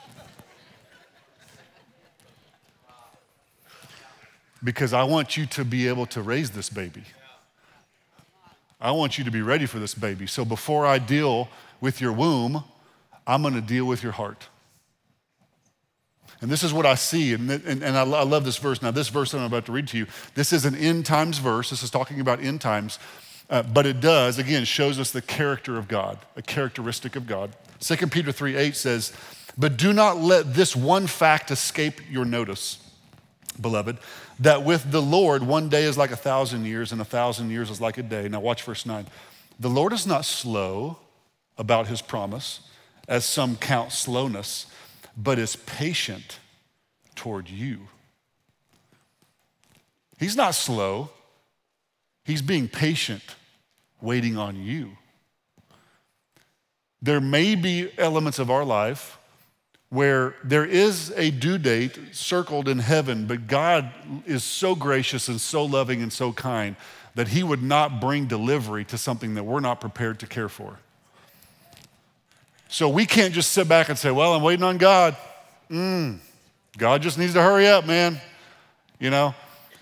[4.64, 7.02] Because I want you to be able to raise this baby.
[8.80, 10.26] I want you to be ready for this baby.
[10.26, 11.48] So before I deal
[11.80, 12.64] with your womb,
[13.26, 14.48] I'm going to deal with your heart.
[16.40, 18.82] And this is what I see, and, and, and I, I love this verse.
[18.82, 21.38] Now, this verse that I'm about to read to you, this is an end times
[21.38, 21.70] verse.
[21.70, 22.98] This is talking about end times,
[23.48, 27.54] uh, but it does, again, shows us the character of God, a characteristic of God.
[27.80, 29.12] 2 Peter 3 8 says,
[29.56, 32.78] But do not let this one fact escape your notice,
[33.58, 33.98] beloved,
[34.40, 37.70] that with the Lord, one day is like a thousand years, and a thousand years
[37.70, 38.28] is like a day.
[38.28, 39.06] Now, watch verse 9.
[39.58, 40.98] The Lord is not slow
[41.56, 42.60] about his promise,
[43.08, 44.66] as some count slowness
[45.16, 46.38] but is patient
[47.14, 47.88] toward you.
[50.18, 51.10] He's not slow,
[52.24, 53.22] he's being patient,
[54.00, 54.96] waiting on you.
[57.02, 59.18] There may be elements of our life
[59.88, 63.90] where there is a due date circled in heaven, but God
[64.26, 66.76] is so gracious and so loving and so kind
[67.14, 70.78] that He would not bring delivery to something that we're not prepared to care for.
[72.68, 75.16] So we can't just sit back and say, Well, I'm waiting on God.
[75.70, 76.18] Mm,
[76.76, 78.20] God just needs to hurry up, man.
[78.98, 79.34] You know?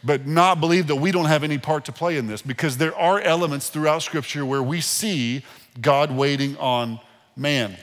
[0.02, 2.94] But not believe that we don't have any part to play in this because there
[2.94, 5.44] are elements throughout Scripture where we see
[5.80, 7.00] God waiting on
[7.36, 7.76] man.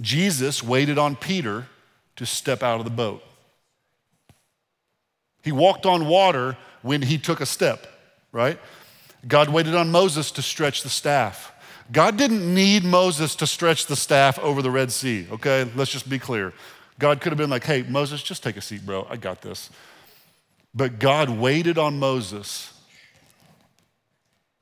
[0.00, 1.66] Jesus waited on Peter
[2.16, 3.22] to step out of the boat.
[5.42, 7.86] He walked on water when he took a step,
[8.32, 8.58] right?
[9.26, 11.51] God waited on Moses to stretch the staff.
[11.92, 15.70] God didn't need Moses to stretch the staff over the Red Sea, okay?
[15.76, 16.54] Let's just be clear.
[16.98, 19.06] God could have been like, hey, Moses, just take a seat, bro.
[19.10, 19.68] I got this.
[20.74, 22.72] But God waited on Moses.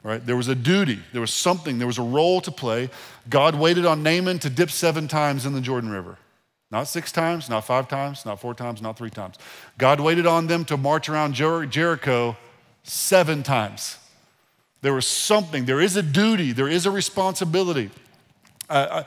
[0.02, 0.24] Right?
[0.24, 2.90] There was a duty, there was something, there was a role to play.
[3.28, 6.16] God waited on Naaman to dip seven times in the Jordan River.
[6.70, 9.36] Not six times, not five times, not four times, not three times.
[9.76, 12.36] God waited on them to march around Jer- Jericho
[12.82, 13.98] seven times.
[14.82, 17.90] There was something, there is a duty, there is a responsibility.
[18.68, 19.04] I,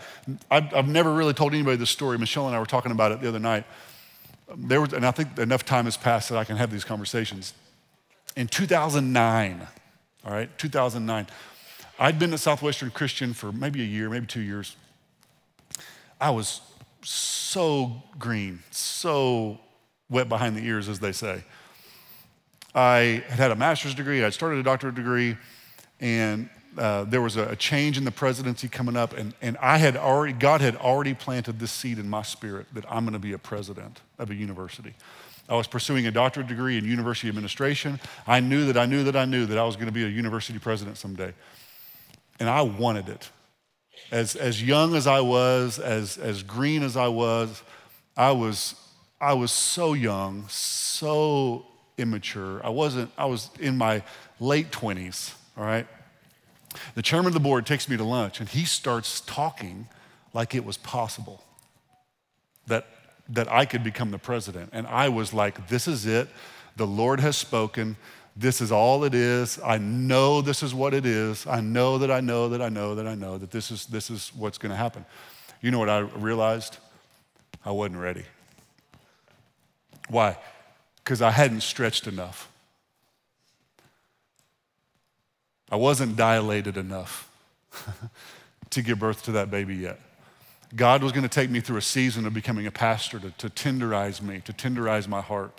[0.51, 2.17] have never really told anybody this story.
[2.17, 3.63] Michelle and I were talking about it the other night.
[4.55, 7.53] There was, and I think enough time has passed that I can have these conversations.
[8.35, 9.67] In 2009,
[10.25, 11.27] all right, 2009,
[11.97, 14.75] I'd been at Southwestern Christian for maybe a year, maybe two years.
[16.19, 16.61] I was
[17.03, 19.59] so green, so
[20.09, 21.43] wet behind the ears, as they say.
[22.75, 25.37] I had had a master's degree, I'd started a doctorate degree,
[26.03, 29.77] and uh, there was a, a, change in the presidency coming up, and, and I
[29.77, 33.19] had already, God had already planted this seed in my spirit that I'm going to
[33.19, 34.95] be a president of a university.
[35.47, 38.01] I was pursuing a doctorate degree in university administration.
[38.27, 40.07] I knew that I knew that I knew that I was going to be a
[40.07, 41.33] university president someday.
[42.37, 43.29] And I wanted it.
[44.11, 47.63] As, as young as I was, as, as green as I was,
[48.17, 48.75] I was,
[49.21, 51.65] I was so young, so
[51.97, 52.65] immature.
[52.65, 54.03] I wasn't, I was in my
[54.39, 55.87] late 20s, all right?
[56.95, 59.87] The chairman of the board takes me to lunch and he starts talking
[60.33, 61.43] like it was possible
[62.67, 62.87] that,
[63.29, 64.69] that I could become the president.
[64.73, 66.27] And I was like, this is it.
[66.75, 67.95] The Lord has spoken.
[68.35, 69.59] This is all it is.
[69.63, 71.45] I know this is what it is.
[71.45, 74.09] I know that I know that I know that I know that this is, this
[74.09, 75.05] is what's going to happen.
[75.61, 76.77] You know what I realized?
[77.63, 78.25] I wasn't ready.
[80.09, 80.37] Why?
[80.97, 82.49] Because I hadn't stretched enough.
[85.73, 87.27] I wasn't dilated enough
[88.69, 89.99] to give birth to that baby yet.
[90.75, 93.49] God was going to take me through a season of becoming a pastor to, to
[93.49, 95.51] tenderize me, to tenderize my heart,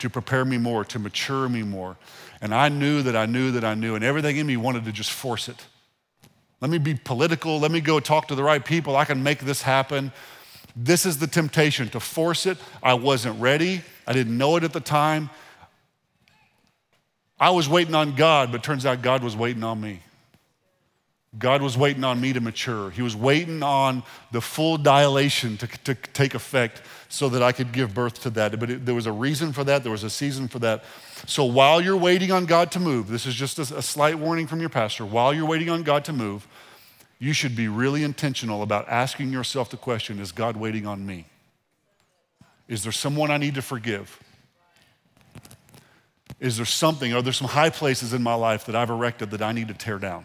[0.00, 1.96] to prepare me more, to mature me more.
[2.42, 4.92] And I knew that I knew that I knew, and everything in me wanted to
[4.92, 5.64] just force it.
[6.60, 7.58] Let me be political.
[7.58, 8.96] Let me go talk to the right people.
[8.96, 10.12] I can make this happen.
[10.76, 12.58] This is the temptation to force it.
[12.82, 13.80] I wasn't ready.
[14.06, 15.30] I didn't know it at the time.
[17.40, 20.00] I was waiting on God, but turns out God was waiting on me.
[21.38, 22.90] God was waiting on me to mature.
[22.90, 27.72] He was waiting on the full dilation to, to take effect so that I could
[27.72, 28.58] give birth to that.
[28.58, 30.84] But it, there was a reason for that, there was a season for that.
[31.26, 34.46] So while you're waiting on God to move, this is just a, a slight warning
[34.46, 35.04] from your pastor.
[35.04, 36.48] While you're waiting on God to move,
[37.18, 41.26] you should be really intentional about asking yourself the question Is God waiting on me?
[42.68, 44.18] Is there someone I need to forgive?
[46.40, 49.42] Is there something, are there some high places in my life that I've erected that
[49.42, 50.24] I need to tear down?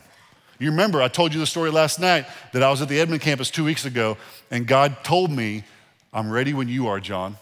[0.60, 3.22] You remember, I told you the story last night that I was at the Edmond
[3.22, 4.18] campus two weeks ago,
[4.52, 5.64] and God told me,
[6.14, 7.38] I'm ready when you are, John,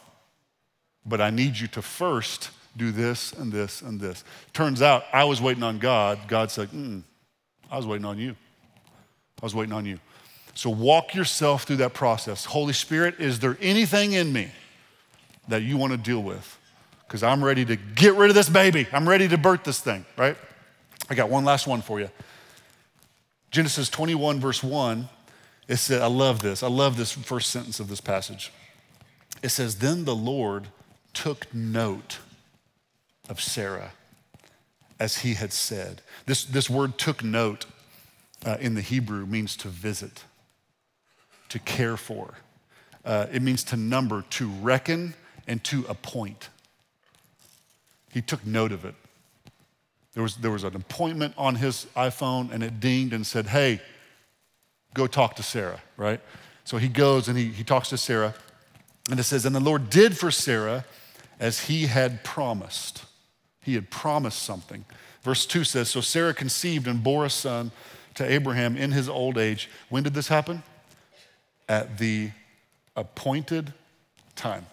[1.06, 4.24] but I need you to first do this and this and this.
[4.54, 6.20] Turns out I was waiting on God.
[6.28, 7.04] God said, mm,
[7.70, 8.36] I was waiting on you.
[9.42, 10.00] I was waiting on you.
[10.54, 12.46] So walk yourself through that process.
[12.46, 14.52] Holy Spirit, is there anything in me
[15.48, 16.58] that you want to deal with?
[17.12, 18.88] Because I'm ready to get rid of this baby.
[18.94, 20.38] I'm ready to birth this thing, right?
[21.10, 22.10] I got one last one for you.
[23.52, 25.10] Genesis 21, verse 1,
[25.68, 26.64] it said, I love this.
[26.64, 28.54] I love this first sentence of this passage.
[29.44, 30.68] It says, Then the Lord
[31.14, 32.20] took note
[33.28, 33.92] of Sarah
[34.98, 36.02] as he had said.
[36.28, 37.66] This, this word took note
[38.46, 40.24] uh, in the Hebrew means to visit,
[41.50, 42.36] to care for.
[43.04, 45.14] Uh, it means to number, to reckon,
[45.46, 46.48] and to appoint.
[48.12, 48.96] He took note of it.
[50.14, 53.82] There was, there was an appointment on his iPhone and it dinged and said, Hey,
[54.94, 56.20] go talk to Sarah, right?
[56.66, 58.34] So he goes and he, he talks to Sarah.
[59.10, 60.86] And it says, And the Lord did for Sarah
[61.40, 63.06] as he had promised.
[63.62, 64.84] He had promised something.
[65.24, 67.72] Verse 2 says, So Sarah conceived and bore a son
[68.16, 69.70] to Abraham in his old age.
[69.90, 70.64] When did this happen?
[71.70, 72.32] At the
[72.98, 73.74] appointed
[74.36, 74.66] time.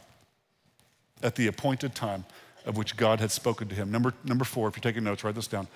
[1.22, 2.24] At the appointed time
[2.68, 3.90] of which God had spoken to him.
[3.90, 5.66] Number, number four, if you're taking notes, write this down.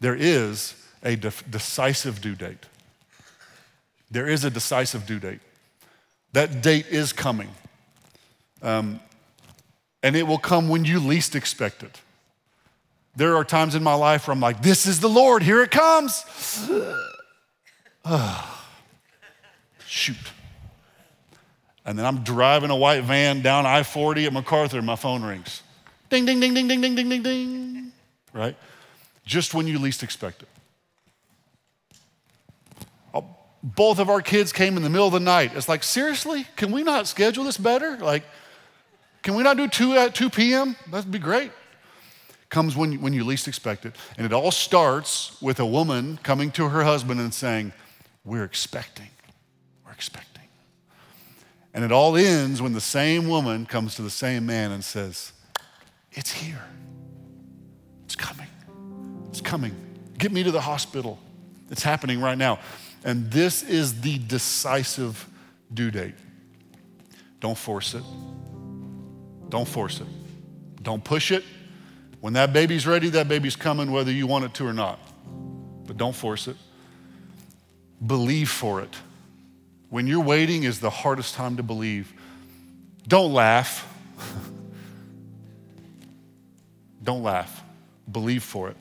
[0.00, 0.74] There is
[1.04, 2.66] a de- decisive due date.
[4.10, 5.40] There is a decisive due date.
[6.32, 7.50] That date is coming.
[8.62, 8.98] Um,
[10.02, 12.00] and it will come when you least expect it.
[13.14, 15.70] There are times in my life where I'm like, this is the Lord, here it
[15.70, 16.24] comes.
[19.86, 20.16] Shoot.
[21.84, 25.62] And then I'm driving a white van down I 40 at MacArthur, my phone rings.
[26.12, 27.92] Ding, ding, ding, ding, ding, ding, ding, ding, ding.
[28.34, 28.54] Right?
[29.24, 30.48] Just when you least expect it.
[33.14, 33.24] Oh,
[33.62, 35.52] both of our kids came in the middle of the night.
[35.54, 36.46] It's like, seriously?
[36.54, 37.96] Can we not schedule this better?
[37.96, 38.24] Like,
[39.22, 40.76] can we not do 2 at 2 p.m.?
[40.90, 41.50] That'd be great.
[42.50, 43.96] Comes when, when you least expect it.
[44.18, 47.72] And it all starts with a woman coming to her husband and saying,
[48.22, 49.08] We're expecting.
[49.86, 50.44] We're expecting.
[51.72, 55.32] And it all ends when the same woman comes to the same man and says,
[56.12, 56.62] It's here.
[58.04, 58.48] It's coming.
[59.28, 59.74] It's coming.
[60.18, 61.18] Get me to the hospital.
[61.70, 62.58] It's happening right now.
[63.04, 65.28] And this is the decisive
[65.72, 66.14] due date.
[67.40, 68.04] Don't force it.
[69.48, 70.06] Don't force it.
[70.82, 71.44] Don't push it.
[72.20, 75.00] When that baby's ready, that baby's coming whether you want it to or not.
[75.86, 76.56] But don't force it.
[78.04, 78.94] Believe for it.
[79.90, 82.12] When you're waiting is the hardest time to believe.
[83.08, 83.88] Don't laugh.
[87.02, 87.62] Don't laugh.
[88.10, 88.76] Believe for it.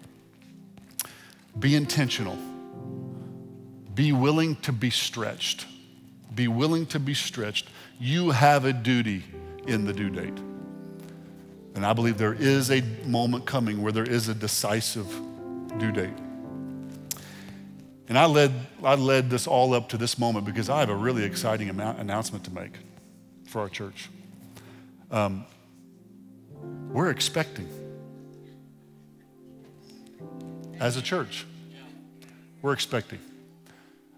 [1.57, 2.37] Be intentional.
[3.93, 5.65] Be willing to be stretched.
[6.33, 7.67] Be willing to be stretched.
[7.99, 9.23] You have a duty
[9.67, 10.37] in the due date.
[11.75, 15.07] And I believe there is a moment coming where there is a decisive
[15.77, 16.13] due date.
[18.07, 18.51] And I led,
[18.83, 22.43] I led this all up to this moment because I have a really exciting announcement
[22.45, 22.73] to make
[23.47, 24.09] for our church.
[25.09, 25.45] Um,
[26.91, 27.69] we're expecting
[30.81, 31.45] as a church.
[32.63, 33.19] We're expecting.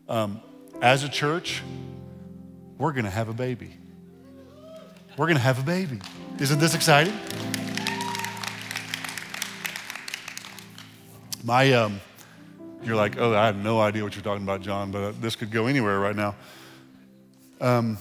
[0.08, 0.42] Um,
[0.82, 1.62] as a church,
[2.78, 3.78] we're going to have a baby.
[5.18, 6.00] We're going to have a baby.
[6.40, 7.14] Isn't this exciting?
[11.44, 12.00] My, um,
[12.82, 15.36] you're like, oh, I have no idea what you're talking about, John, but uh, this
[15.36, 16.34] could go anywhere right now.
[17.60, 17.98] Um,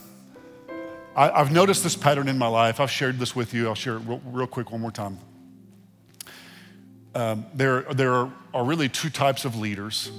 [1.16, 2.78] I, have noticed this pattern in my life.
[2.78, 3.66] I've shared this with you.
[3.66, 5.18] I'll share it real, real quick one more time.
[7.14, 8.12] Um, there there
[8.54, 10.10] are, really two types of leaders,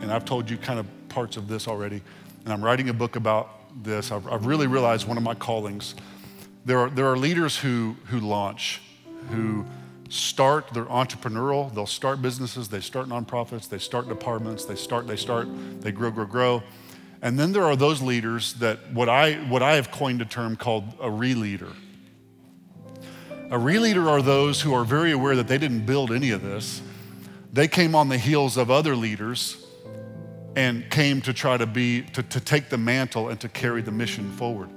[0.00, 2.02] and I've told you kind of parts of this already.
[2.44, 4.12] And I'm writing a book about this.
[4.12, 5.94] I've, I've really realized one of my callings.
[6.66, 8.82] There are, there are leaders who, who launch,
[9.30, 9.64] who
[10.08, 15.16] start, they're entrepreneurial, they'll start businesses, they start nonprofits, they start departments, they start, they
[15.16, 15.48] start,
[15.80, 16.62] they grow, grow, grow.
[17.22, 20.56] And then there are those leaders that what I, what I have coined a term
[20.56, 21.72] called a re-leader.
[23.54, 26.82] A re-leader are those who are very aware that they didn't build any of this.
[27.52, 29.64] They came on the heels of other leaders
[30.56, 33.92] and came to try to be, to, to take the mantle and to carry the
[33.92, 34.70] mission forward.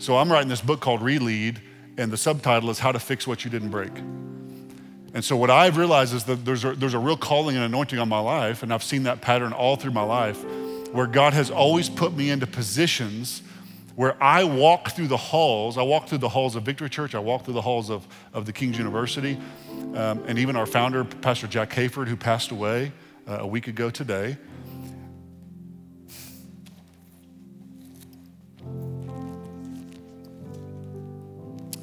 [0.00, 1.62] So I'm writing this book called Re-Lead,
[1.96, 3.96] and the subtitle is How to Fix What You Didn't Break.
[5.14, 8.00] And so what I've realized is that there's a, there's a real calling and anointing
[8.00, 10.44] on my life, and I've seen that pattern all through my life,
[10.90, 13.42] where God has always put me into positions
[13.94, 15.76] where I walk through the halls.
[15.76, 17.14] I walk through the halls of Victory Church.
[17.14, 19.38] I walk through the halls of, of the King's University.
[19.94, 22.92] Um, and even our founder, Pastor Jack Hayford, who passed away
[23.28, 24.36] uh, a week ago today.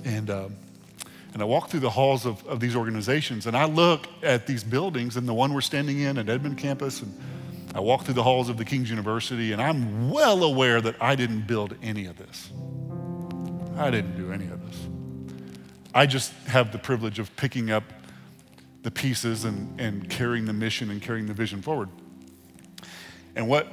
[0.04, 0.56] And, um,
[1.34, 4.64] and I walk through the halls of, of these organizations and I look at these
[4.64, 7.14] buildings and the one we're standing in at Edmond campus and
[7.74, 11.16] I walk through the halls of the King's University and I'm well aware that I
[11.16, 12.52] didn't build any of this.
[13.78, 14.88] I didn't do any of this.
[15.94, 17.84] I just have the privilege of picking up
[18.82, 21.90] the pieces and, and carrying the mission and carrying the vision forward.
[23.36, 23.68] And what,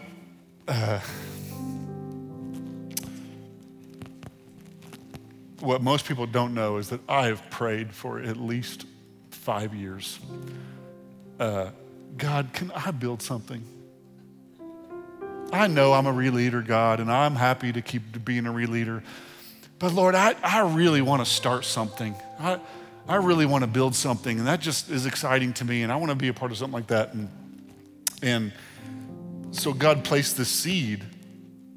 [0.69, 1.01] uh,
[5.61, 8.87] what most people don't know is that I have prayed for at least
[9.31, 10.19] five years.
[11.39, 11.71] Uh,
[12.17, 13.65] God, can I build something?
[15.53, 19.03] I know I'm a re-leader, God, and I'm happy to keep being a re-leader.
[19.79, 22.15] But Lord, I, I really want to start something.
[22.39, 22.61] I,
[23.09, 25.97] I really want to build something, and that just is exciting to me, and I
[25.97, 27.15] want to be a part of something like that.
[27.15, 27.29] And,
[28.23, 28.53] and
[29.53, 31.05] so God placed this seed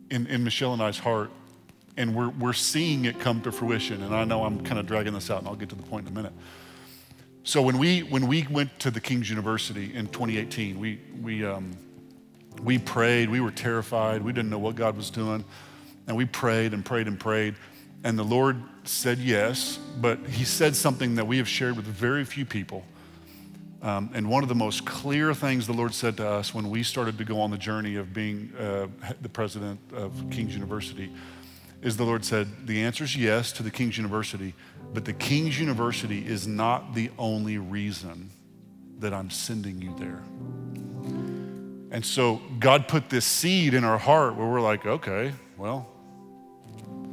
[0.09, 1.31] in, in Michelle and I's heart
[1.99, 4.01] and we're, we're seeing it come to fruition.
[4.01, 6.07] And I know I'm kind of dragging this out, and I'll get to the point
[6.07, 6.33] in a minute.
[7.43, 11.75] So when we when we went to the King's University in 2018, we we um,
[12.63, 13.29] we prayed.
[13.29, 14.21] We were terrified.
[14.21, 15.43] We didn't know what God was doing,
[16.07, 17.55] and we prayed and prayed and prayed.
[18.03, 22.25] And the Lord said yes, but He said something that we have shared with very
[22.25, 22.83] few people.
[23.81, 26.83] Um, and one of the most clear things the Lord said to us when we
[26.83, 28.87] started to go on the journey of being uh,
[29.21, 31.09] the president of King's University
[31.81, 34.53] is the Lord said, The answer is yes to the King's University,
[34.93, 38.31] but the King's University is not the only reason
[38.99, 40.21] that I'm sending you there.
[41.91, 45.87] And so God put this seed in our heart where we're like, okay, well,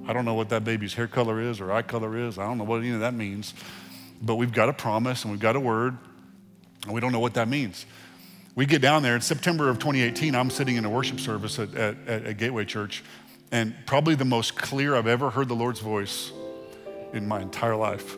[0.06, 2.38] I don't know what that baby's hair color is or eye color is.
[2.38, 3.54] I don't know what any of that means.
[4.22, 5.96] But we've got a promise and we've got a word,
[6.84, 7.86] and we don't know what that means.
[8.54, 10.34] We get down there in September of 2018.
[10.34, 13.02] I'm sitting in a worship service at, at, at Gateway Church,
[13.52, 16.32] and probably the most clear I've ever heard the Lord's voice
[17.12, 18.16] in my entire life.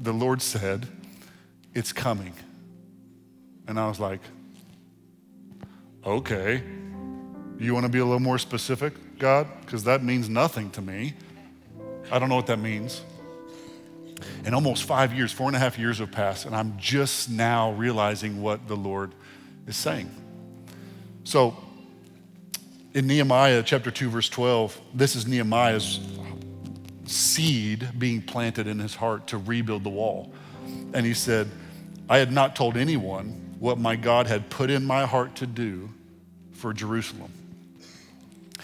[0.00, 0.86] The Lord said,
[1.74, 2.34] It's coming.
[3.66, 4.20] And I was like,
[6.06, 6.62] Okay.
[7.58, 9.48] You want to be a little more specific, God?
[9.62, 11.14] Because that means nothing to me.
[12.12, 13.02] I don't know what that means.
[14.44, 17.72] And almost five years, four and a half years have passed, and I'm just now
[17.72, 19.14] realizing what the Lord
[19.66, 20.10] is saying.
[21.24, 21.56] So,
[22.94, 25.98] in Nehemiah chapter 2, verse 12, this is Nehemiah's
[27.04, 30.32] seed being planted in his heart to rebuild the wall.
[30.94, 31.50] And he said,
[32.08, 35.90] I had not told anyone what my God had put in my heart to do
[36.52, 37.32] for Jerusalem.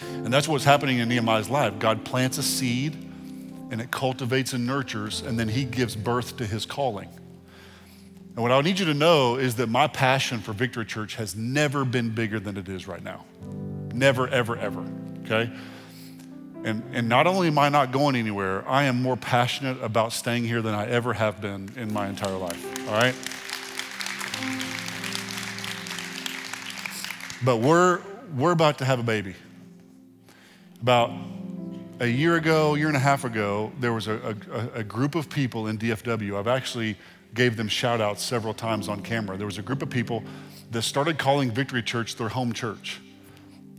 [0.01, 1.79] And that's what's happening in Nehemiah's life.
[1.79, 2.95] God plants a seed
[3.71, 7.09] and it cultivates and nurtures, and then he gives birth to his calling.
[8.35, 11.35] And what I need you to know is that my passion for Victory Church has
[11.35, 13.25] never been bigger than it is right now.
[13.95, 14.85] Never, ever, ever.
[15.25, 15.51] Okay?
[16.65, 20.45] And, and not only am I not going anywhere, I am more passionate about staying
[20.45, 22.89] here than I ever have been in my entire life.
[22.89, 23.15] All right?
[27.45, 28.01] But we're,
[28.37, 29.35] we're about to have a baby.
[30.81, 31.11] About
[32.01, 35.29] a year ago, year and a half ago, there was a, a, a group of
[35.29, 36.39] people in DFW.
[36.39, 36.97] I've actually
[37.35, 39.37] gave them shout outs several times on camera.
[39.37, 40.23] There was a group of people
[40.71, 43.01] that started calling Victory Church their home church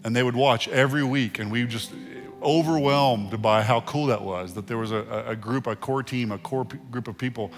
[0.04, 1.92] and they would watch every week, and we just
[2.42, 4.54] overwhelmed by how cool that was.
[4.54, 7.52] That there was a, a group, a core team, a core p- group of people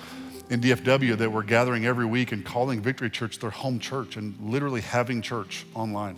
[0.49, 4.35] in DFW that were gathering every week and calling Victory Church their home church and
[4.39, 6.17] literally having church online.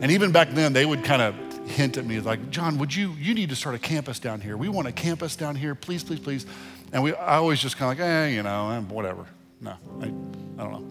[0.00, 1.34] And even back then, they would kind of
[1.68, 4.56] hint at me like, John, would you, you need to start a campus down here.
[4.56, 6.46] We want a campus down here, please, please, please.
[6.92, 9.26] And we, I always just kind of like, eh, you know, eh, whatever.
[9.60, 10.84] No, I, I don't know.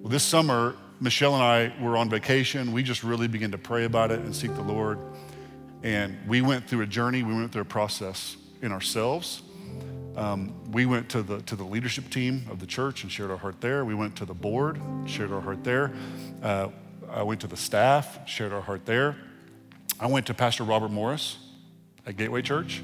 [0.00, 2.72] Well, this summer, Michelle and I were on vacation.
[2.72, 4.98] We just really began to pray about it and seek the Lord.
[5.82, 9.42] And we went through a journey, we went through a process in ourselves.
[10.16, 13.36] Um, we went to the, to the leadership team of the church and shared our
[13.36, 13.84] heart there.
[13.84, 15.92] We went to the board, shared our heart there.
[16.42, 16.68] Uh,
[17.10, 19.16] I went to the staff, shared our heart there.
[19.98, 21.38] I went to Pastor Robert Morris
[22.06, 22.82] at Gateway Church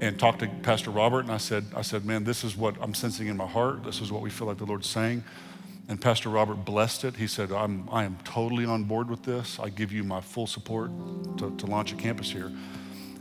[0.00, 2.94] and talked to Pastor Robert, and I said, I said, man, this is what I'm
[2.94, 3.84] sensing in my heart.
[3.84, 5.22] This is what we feel like the Lord's saying.
[5.88, 7.16] And Pastor Robert blessed it.
[7.16, 9.58] He said, I'm, I am totally on board with this.
[9.58, 10.90] I give you my full support
[11.38, 12.52] to, to launch a campus here.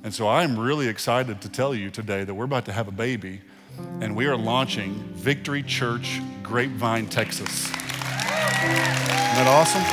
[0.02, 2.92] And so I'm really excited to tell you today that we're about to have a
[2.92, 3.42] baby
[4.00, 7.66] and we are launching Victory Church, Grapevine, Texas.
[7.66, 7.76] Isn't
[9.36, 9.84] that awesome?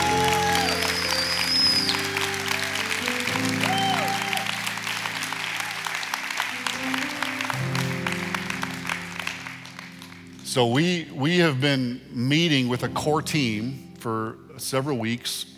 [10.44, 15.55] So we, we have been meeting with a core team for several weeks,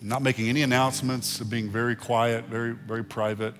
[0.00, 3.54] not making any announcements, being very quiet, very, very private,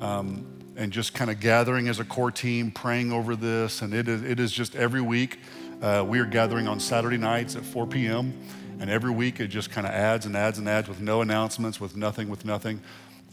[0.00, 0.46] um,
[0.76, 3.82] and just kind of gathering as a core team, praying over this.
[3.82, 5.38] And it is, it is just every week.
[5.82, 8.38] Uh, we are gathering on Saturday nights at 4 p.m.
[8.80, 11.80] And every week it just kind of adds and adds and adds with no announcements,
[11.80, 12.80] with nothing, with nothing.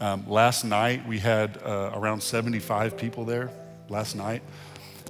[0.00, 3.50] Um, last night we had uh, around 75 people there
[3.88, 4.42] last night.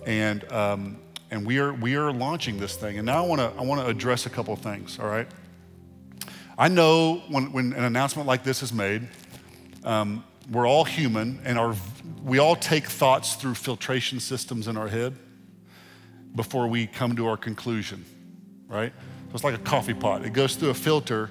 [0.06, 0.98] And um,
[1.30, 2.98] and we are we are launching this thing.
[2.98, 4.98] And now I want to I want to address a couple of things.
[4.98, 5.26] All right.
[6.58, 9.06] I know when when an announcement like this is made,
[9.84, 11.76] um, we're all human, and our
[12.24, 15.14] we all take thoughts through filtration systems in our head
[16.34, 18.04] before we come to our conclusion.
[18.66, 18.92] Right.
[19.28, 20.24] So it's like a coffee pot.
[20.24, 21.30] It goes through a filter,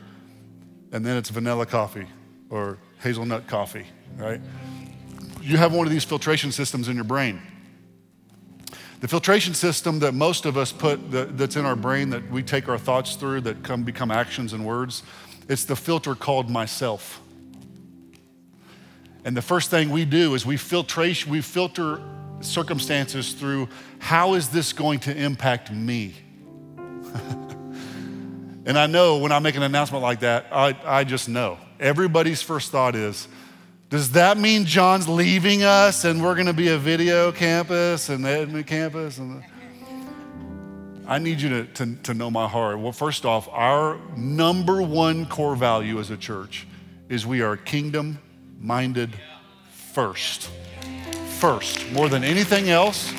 [0.93, 2.07] and then it's vanilla coffee
[2.49, 3.86] or hazelnut coffee.
[4.15, 4.39] Right.
[5.41, 7.41] You have one of these filtration systems in your brain.
[8.99, 12.41] The filtration system that most of us put that, that's in our brain that we
[12.41, 15.03] take our thoughts through that come become actions and words,
[15.47, 17.21] it's the filter called myself.
[19.23, 22.01] And the first thing we do is we filtration, we filter
[22.39, 23.67] circumstances through
[23.99, 26.15] how is this going to impact me?
[28.65, 31.59] and I know when I make an announcement like that, I, I just know.
[31.79, 33.27] Everybody's first thought is,
[33.89, 38.25] does that mean John's leaving us and we're going to be a video campus and
[38.25, 39.17] Edmond campus?
[39.17, 39.41] And
[41.07, 42.79] I need you to, to, to know my heart.
[42.79, 46.67] Well, first off, our number one core value as a church
[47.07, 48.19] is we are kingdom
[48.59, 49.15] minded
[49.93, 50.49] first.
[51.39, 53.13] First, more than anything else,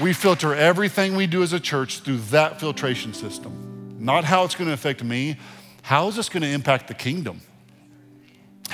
[0.00, 3.96] we filter everything we do as a church through that filtration system.
[3.98, 5.38] Not how it's going to affect me,
[5.82, 7.40] how is this going to impact the kingdom?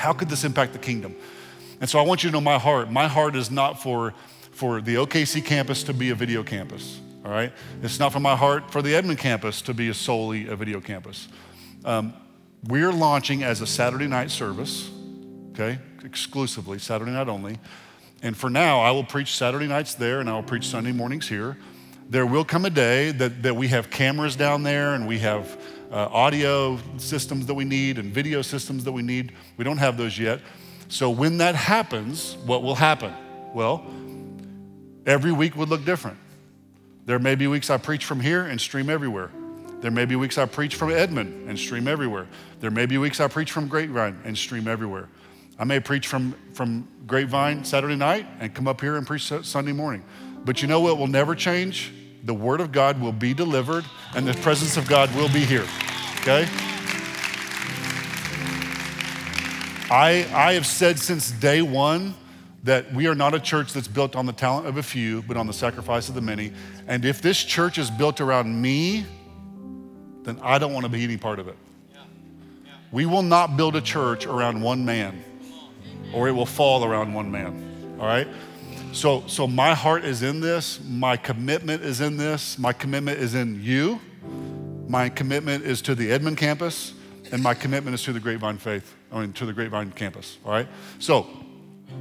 [0.03, 1.15] How could this impact the kingdom?
[1.79, 2.91] And so I want you to know my heart.
[2.91, 4.13] My heart is not for,
[4.51, 7.53] for the OKC campus to be a video campus, all right?
[7.81, 10.81] It's not for my heart for the Edmond campus to be a solely a video
[10.81, 11.29] campus.
[11.85, 12.13] Um,
[12.65, 14.91] we're launching as a Saturday night service,
[15.51, 17.57] okay, exclusively, Saturday night only.
[18.21, 21.29] And for now, I will preach Saturday nights there and I will preach Sunday mornings
[21.29, 21.57] here.
[22.09, 25.57] There will come a day that, that we have cameras down there and we have
[25.93, 29.31] uh, audio systems that we need and video systems that we need.
[29.57, 30.41] We don't have those yet.
[30.89, 33.13] So when that happens, what will happen?
[33.53, 33.85] Well,
[35.05, 36.17] every week would look different.
[37.05, 39.29] There may be weeks I preach from here and stream everywhere.
[39.81, 42.27] There may be weeks I preach from Edmond and stream everywhere.
[42.59, 45.09] There may be weeks I preach from Grapevine and stream everywhere.
[45.59, 49.73] I may preach from, from Grapevine Saturday night and come up here and preach Sunday
[49.73, 50.03] morning.
[50.43, 51.91] But you know what will never change?
[52.23, 55.67] The Word of God will be delivered and the presence of God will be here.
[56.21, 56.47] Okay?
[59.91, 62.15] I, I have said since day one
[62.63, 65.35] that we are not a church that's built on the talent of a few, but
[65.35, 66.53] on the sacrifice of the many.
[66.87, 69.05] And if this church is built around me,
[70.23, 71.57] then I don't want to be any part of it.
[72.91, 75.23] We will not build a church around one man,
[76.13, 77.97] or it will fall around one man.
[77.99, 78.27] All right?
[78.93, 80.79] So, so my heart is in this.
[80.87, 82.59] My commitment is in this.
[82.59, 83.99] My commitment is in you.
[84.87, 86.93] My commitment is to the Edmond campus,
[87.31, 90.37] and my commitment is to the Grapevine Faith, I mean, to the Grapevine campus.
[90.45, 90.67] All right?
[90.99, 91.27] So,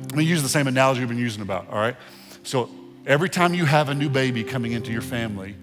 [0.03, 1.71] let me use the same analogy we've been using about.
[1.71, 1.97] All right?
[2.43, 2.69] So,
[3.07, 5.57] every time you have a new baby coming into your family,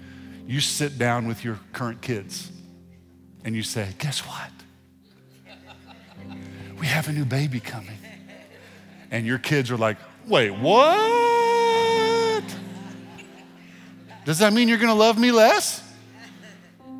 [0.47, 2.51] you sit down with your current kids
[3.45, 4.49] and you say, Guess what?
[6.79, 7.97] We have a new baby coming.
[9.11, 11.18] And your kids are like, Wait, what?
[14.29, 15.81] Does that mean you're going to love me less?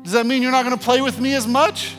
[0.02, 1.94] Does that mean you're not going to play with me as much?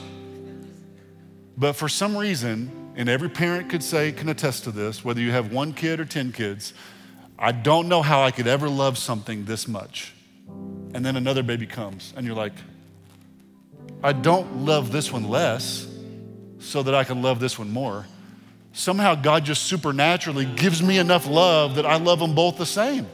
[1.56, 5.32] But for some reason, and every parent could say, can attest to this, whether you
[5.32, 6.74] have one kid or 10 kids,
[7.40, 10.14] I don't know how I could ever love something this much.
[10.94, 12.52] And then another baby comes, and you're like,
[14.04, 15.88] I don't love this one less
[16.60, 18.06] so that I can love this one more
[18.74, 23.06] somehow God just supernaturally gives me enough love that I love them both the same.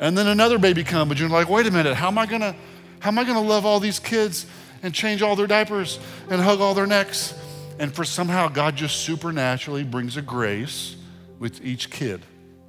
[0.00, 2.56] And then another baby comes, and you're like, wait a minute, how am I gonna,
[3.00, 4.46] how am I gonna love all these kids
[4.82, 7.34] and change all their diapers and hug all their necks?
[7.78, 10.96] And for somehow God just supernaturally brings a grace
[11.38, 12.22] with each kid,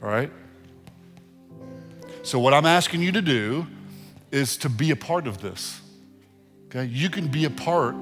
[0.04, 0.32] all right?
[2.24, 3.66] So what I'm asking you to do
[4.32, 5.82] is to be a part of this.
[6.68, 6.86] Okay?
[6.86, 7.96] You can be a part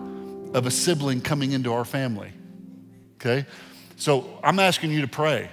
[0.53, 2.31] of a sibling coming into our family.
[3.15, 3.45] Okay?
[3.95, 5.49] So I'm asking you to pray.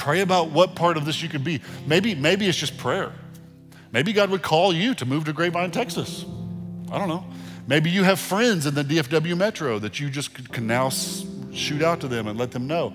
[0.00, 1.60] Pray about what part of this you could be.
[1.86, 3.12] Maybe, maybe it's just prayer.
[3.92, 6.24] Maybe God would call you to move to Grapevine, Texas.
[6.90, 7.22] I don't know.
[7.66, 12.00] Maybe you have friends in the DFW metro that you just can now shoot out
[12.00, 12.94] to them and let them know.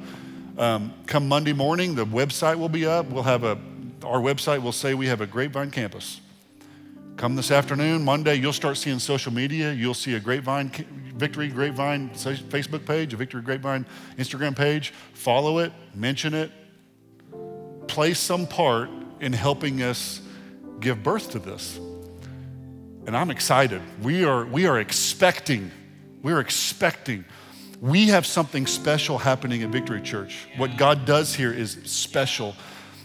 [0.58, 3.06] Um, come Monday morning, the website will be up.
[3.06, 3.60] We'll have a,
[4.04, 6.22] our website will say we have a Grapevine campus.
[7.18, 9.72] Come this afternoon, Monday, you'll start seeing social media.
[9.74, 10.72] You'll see a Grapevine,
[11.16, 13.86] Victory Grapevine Facebook page, a Victory Grapevine
[14.18, 14.92] Instagram page.
[15.14, 16.52] Follow it, mention it,
[17.88, 20.22] play some part in helping us
[20.80, 21.78] give birth to this.
[23.06, 23.82] And I'm excited.
[24.02, 25.72] We are, we are expecting,
[26.22, 27.26] we're expecting.
[27.82, 30.48] We have something special happening at Victory Church.
[30.58, 32.56] What God does here is special,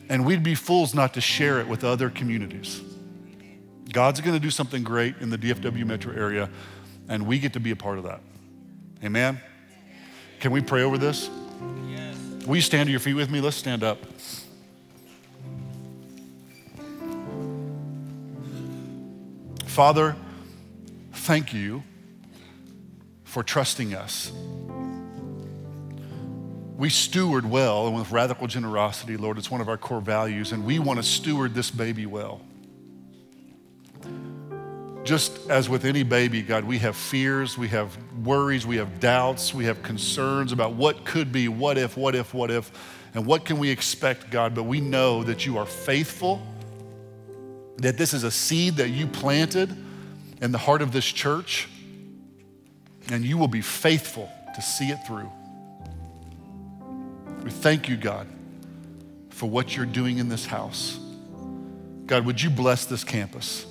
[0.09, 2.81] and we'd be fools not to share it with other communities.
[3.93, 6.49] God's going to do something great in the DFW metro area,
[7.09, 8.20] and we get to be a part of that.
[9.05, 9.41] Amen?
[10.39, 11.28] Can we pray over this?
[11.89, 12.16] Yes.
[12.47, 13.41] Will you stand to your feet with me?
[13.41, 13.99] Let's stand up.
[19.71, 20.16] Father,
[21.12, 21.85] thank you
[23.23, 24.33] for trusting us.
[26.77, 29.39] We steward well and with radical generosity, Lord.
[29.39, 32.41] It's one of our core values, and we want to steward this baby well.
[35.05, 39.55] just as with any baby, God, we have fears, we have worries, we have doubts,
[39.55, 42.71] we have concerns about what could be, what if, what if, what if,
[43.14, 44.55] and what can we expect, God.
[44.55, 46.43] But we know that you are faithful,
[47.81, 49.74] that this is a seed that you planted
[50.41, 51.68] in the heart of this church,
[53.11, 55.31] and you will be faithful to see it through.
[57.43, 58.26] We thank you, God,
[59.31, 60.99] for what you're doing in this house.
[62.07, 63.66] God, would you bless this campus?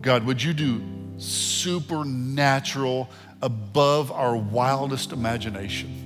[0.00, 0.82] God, would you do
[1.16, 3.08] supernatural,
[3.40, 6.03] above our wildest imagination,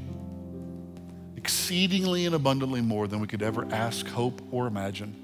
[1.68, 5.14] exceedingly and abundantly more than we could ever ask, hope, or imagine?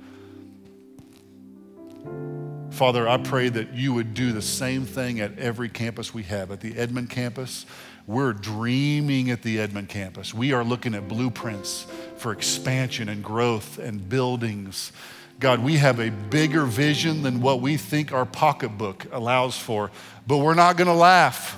[2.69, 6.51] Father, I pray that you would do the same thing at every campus we have.
[6.51, 7.65] At the Edmond campus,
[8.07, 10.35] we're dreaming at the Edmond campus.
[10.35, 11.87] We are looking at blueprints
[12.19, 14.93] for expansion and growth and buildings.
[15.41, 19.91] God, we have a bigger vision than what we think our pocketbook allows for,
[20.27, 21.57] but we're not going to laugh.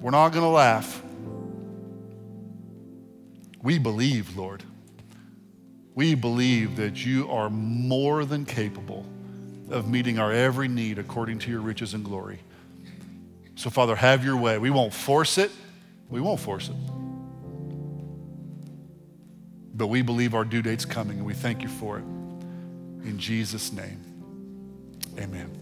[0.00, 1.01] We're not going to laugh.
[3.62, 4.64] We believe, Lord.
[5.94, 9.06] We believe that you are more than capable
[9.70, 12.40] of meeting our every need according to your riches and glory.
[13.54, 14.58] So, Father, have your way.
[14.58, 15.50] We won't force it.
[16.08, 16.76] We won't force it.
[19.74, 22.04] But we believe our due date's coming, and we thank you for it.
[23.04, 24.00] In Jesus' name,
[25.18, 25.61] amen.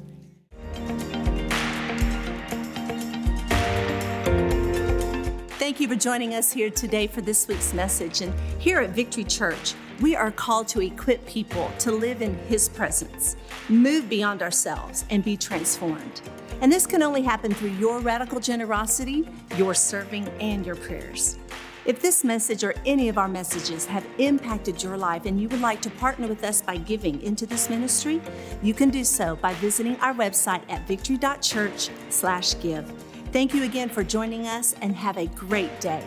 [5.70, 8.22] Thank you for joining us here today for this week's message.
[8.22, 12.68] And here at Victory Church, we are called to equip people to live in His
[12.68, 13.36] presence,
[13.68, 16.22] move beyond ourselves, and be transformed.
[16.60, 21.38] And this can only happen through your radical generosity, your serving, and your prayers.
[21.84, 25.60] If this message or any of our messages have impacted your life and you would
[25.60, 28.20] like to partner with us by giving into this ministry,
[28.60, 32.92] you can do so by visiting our website at victory.church/give.
[33.32, 36.02] Thank you again for joining us and have a great day.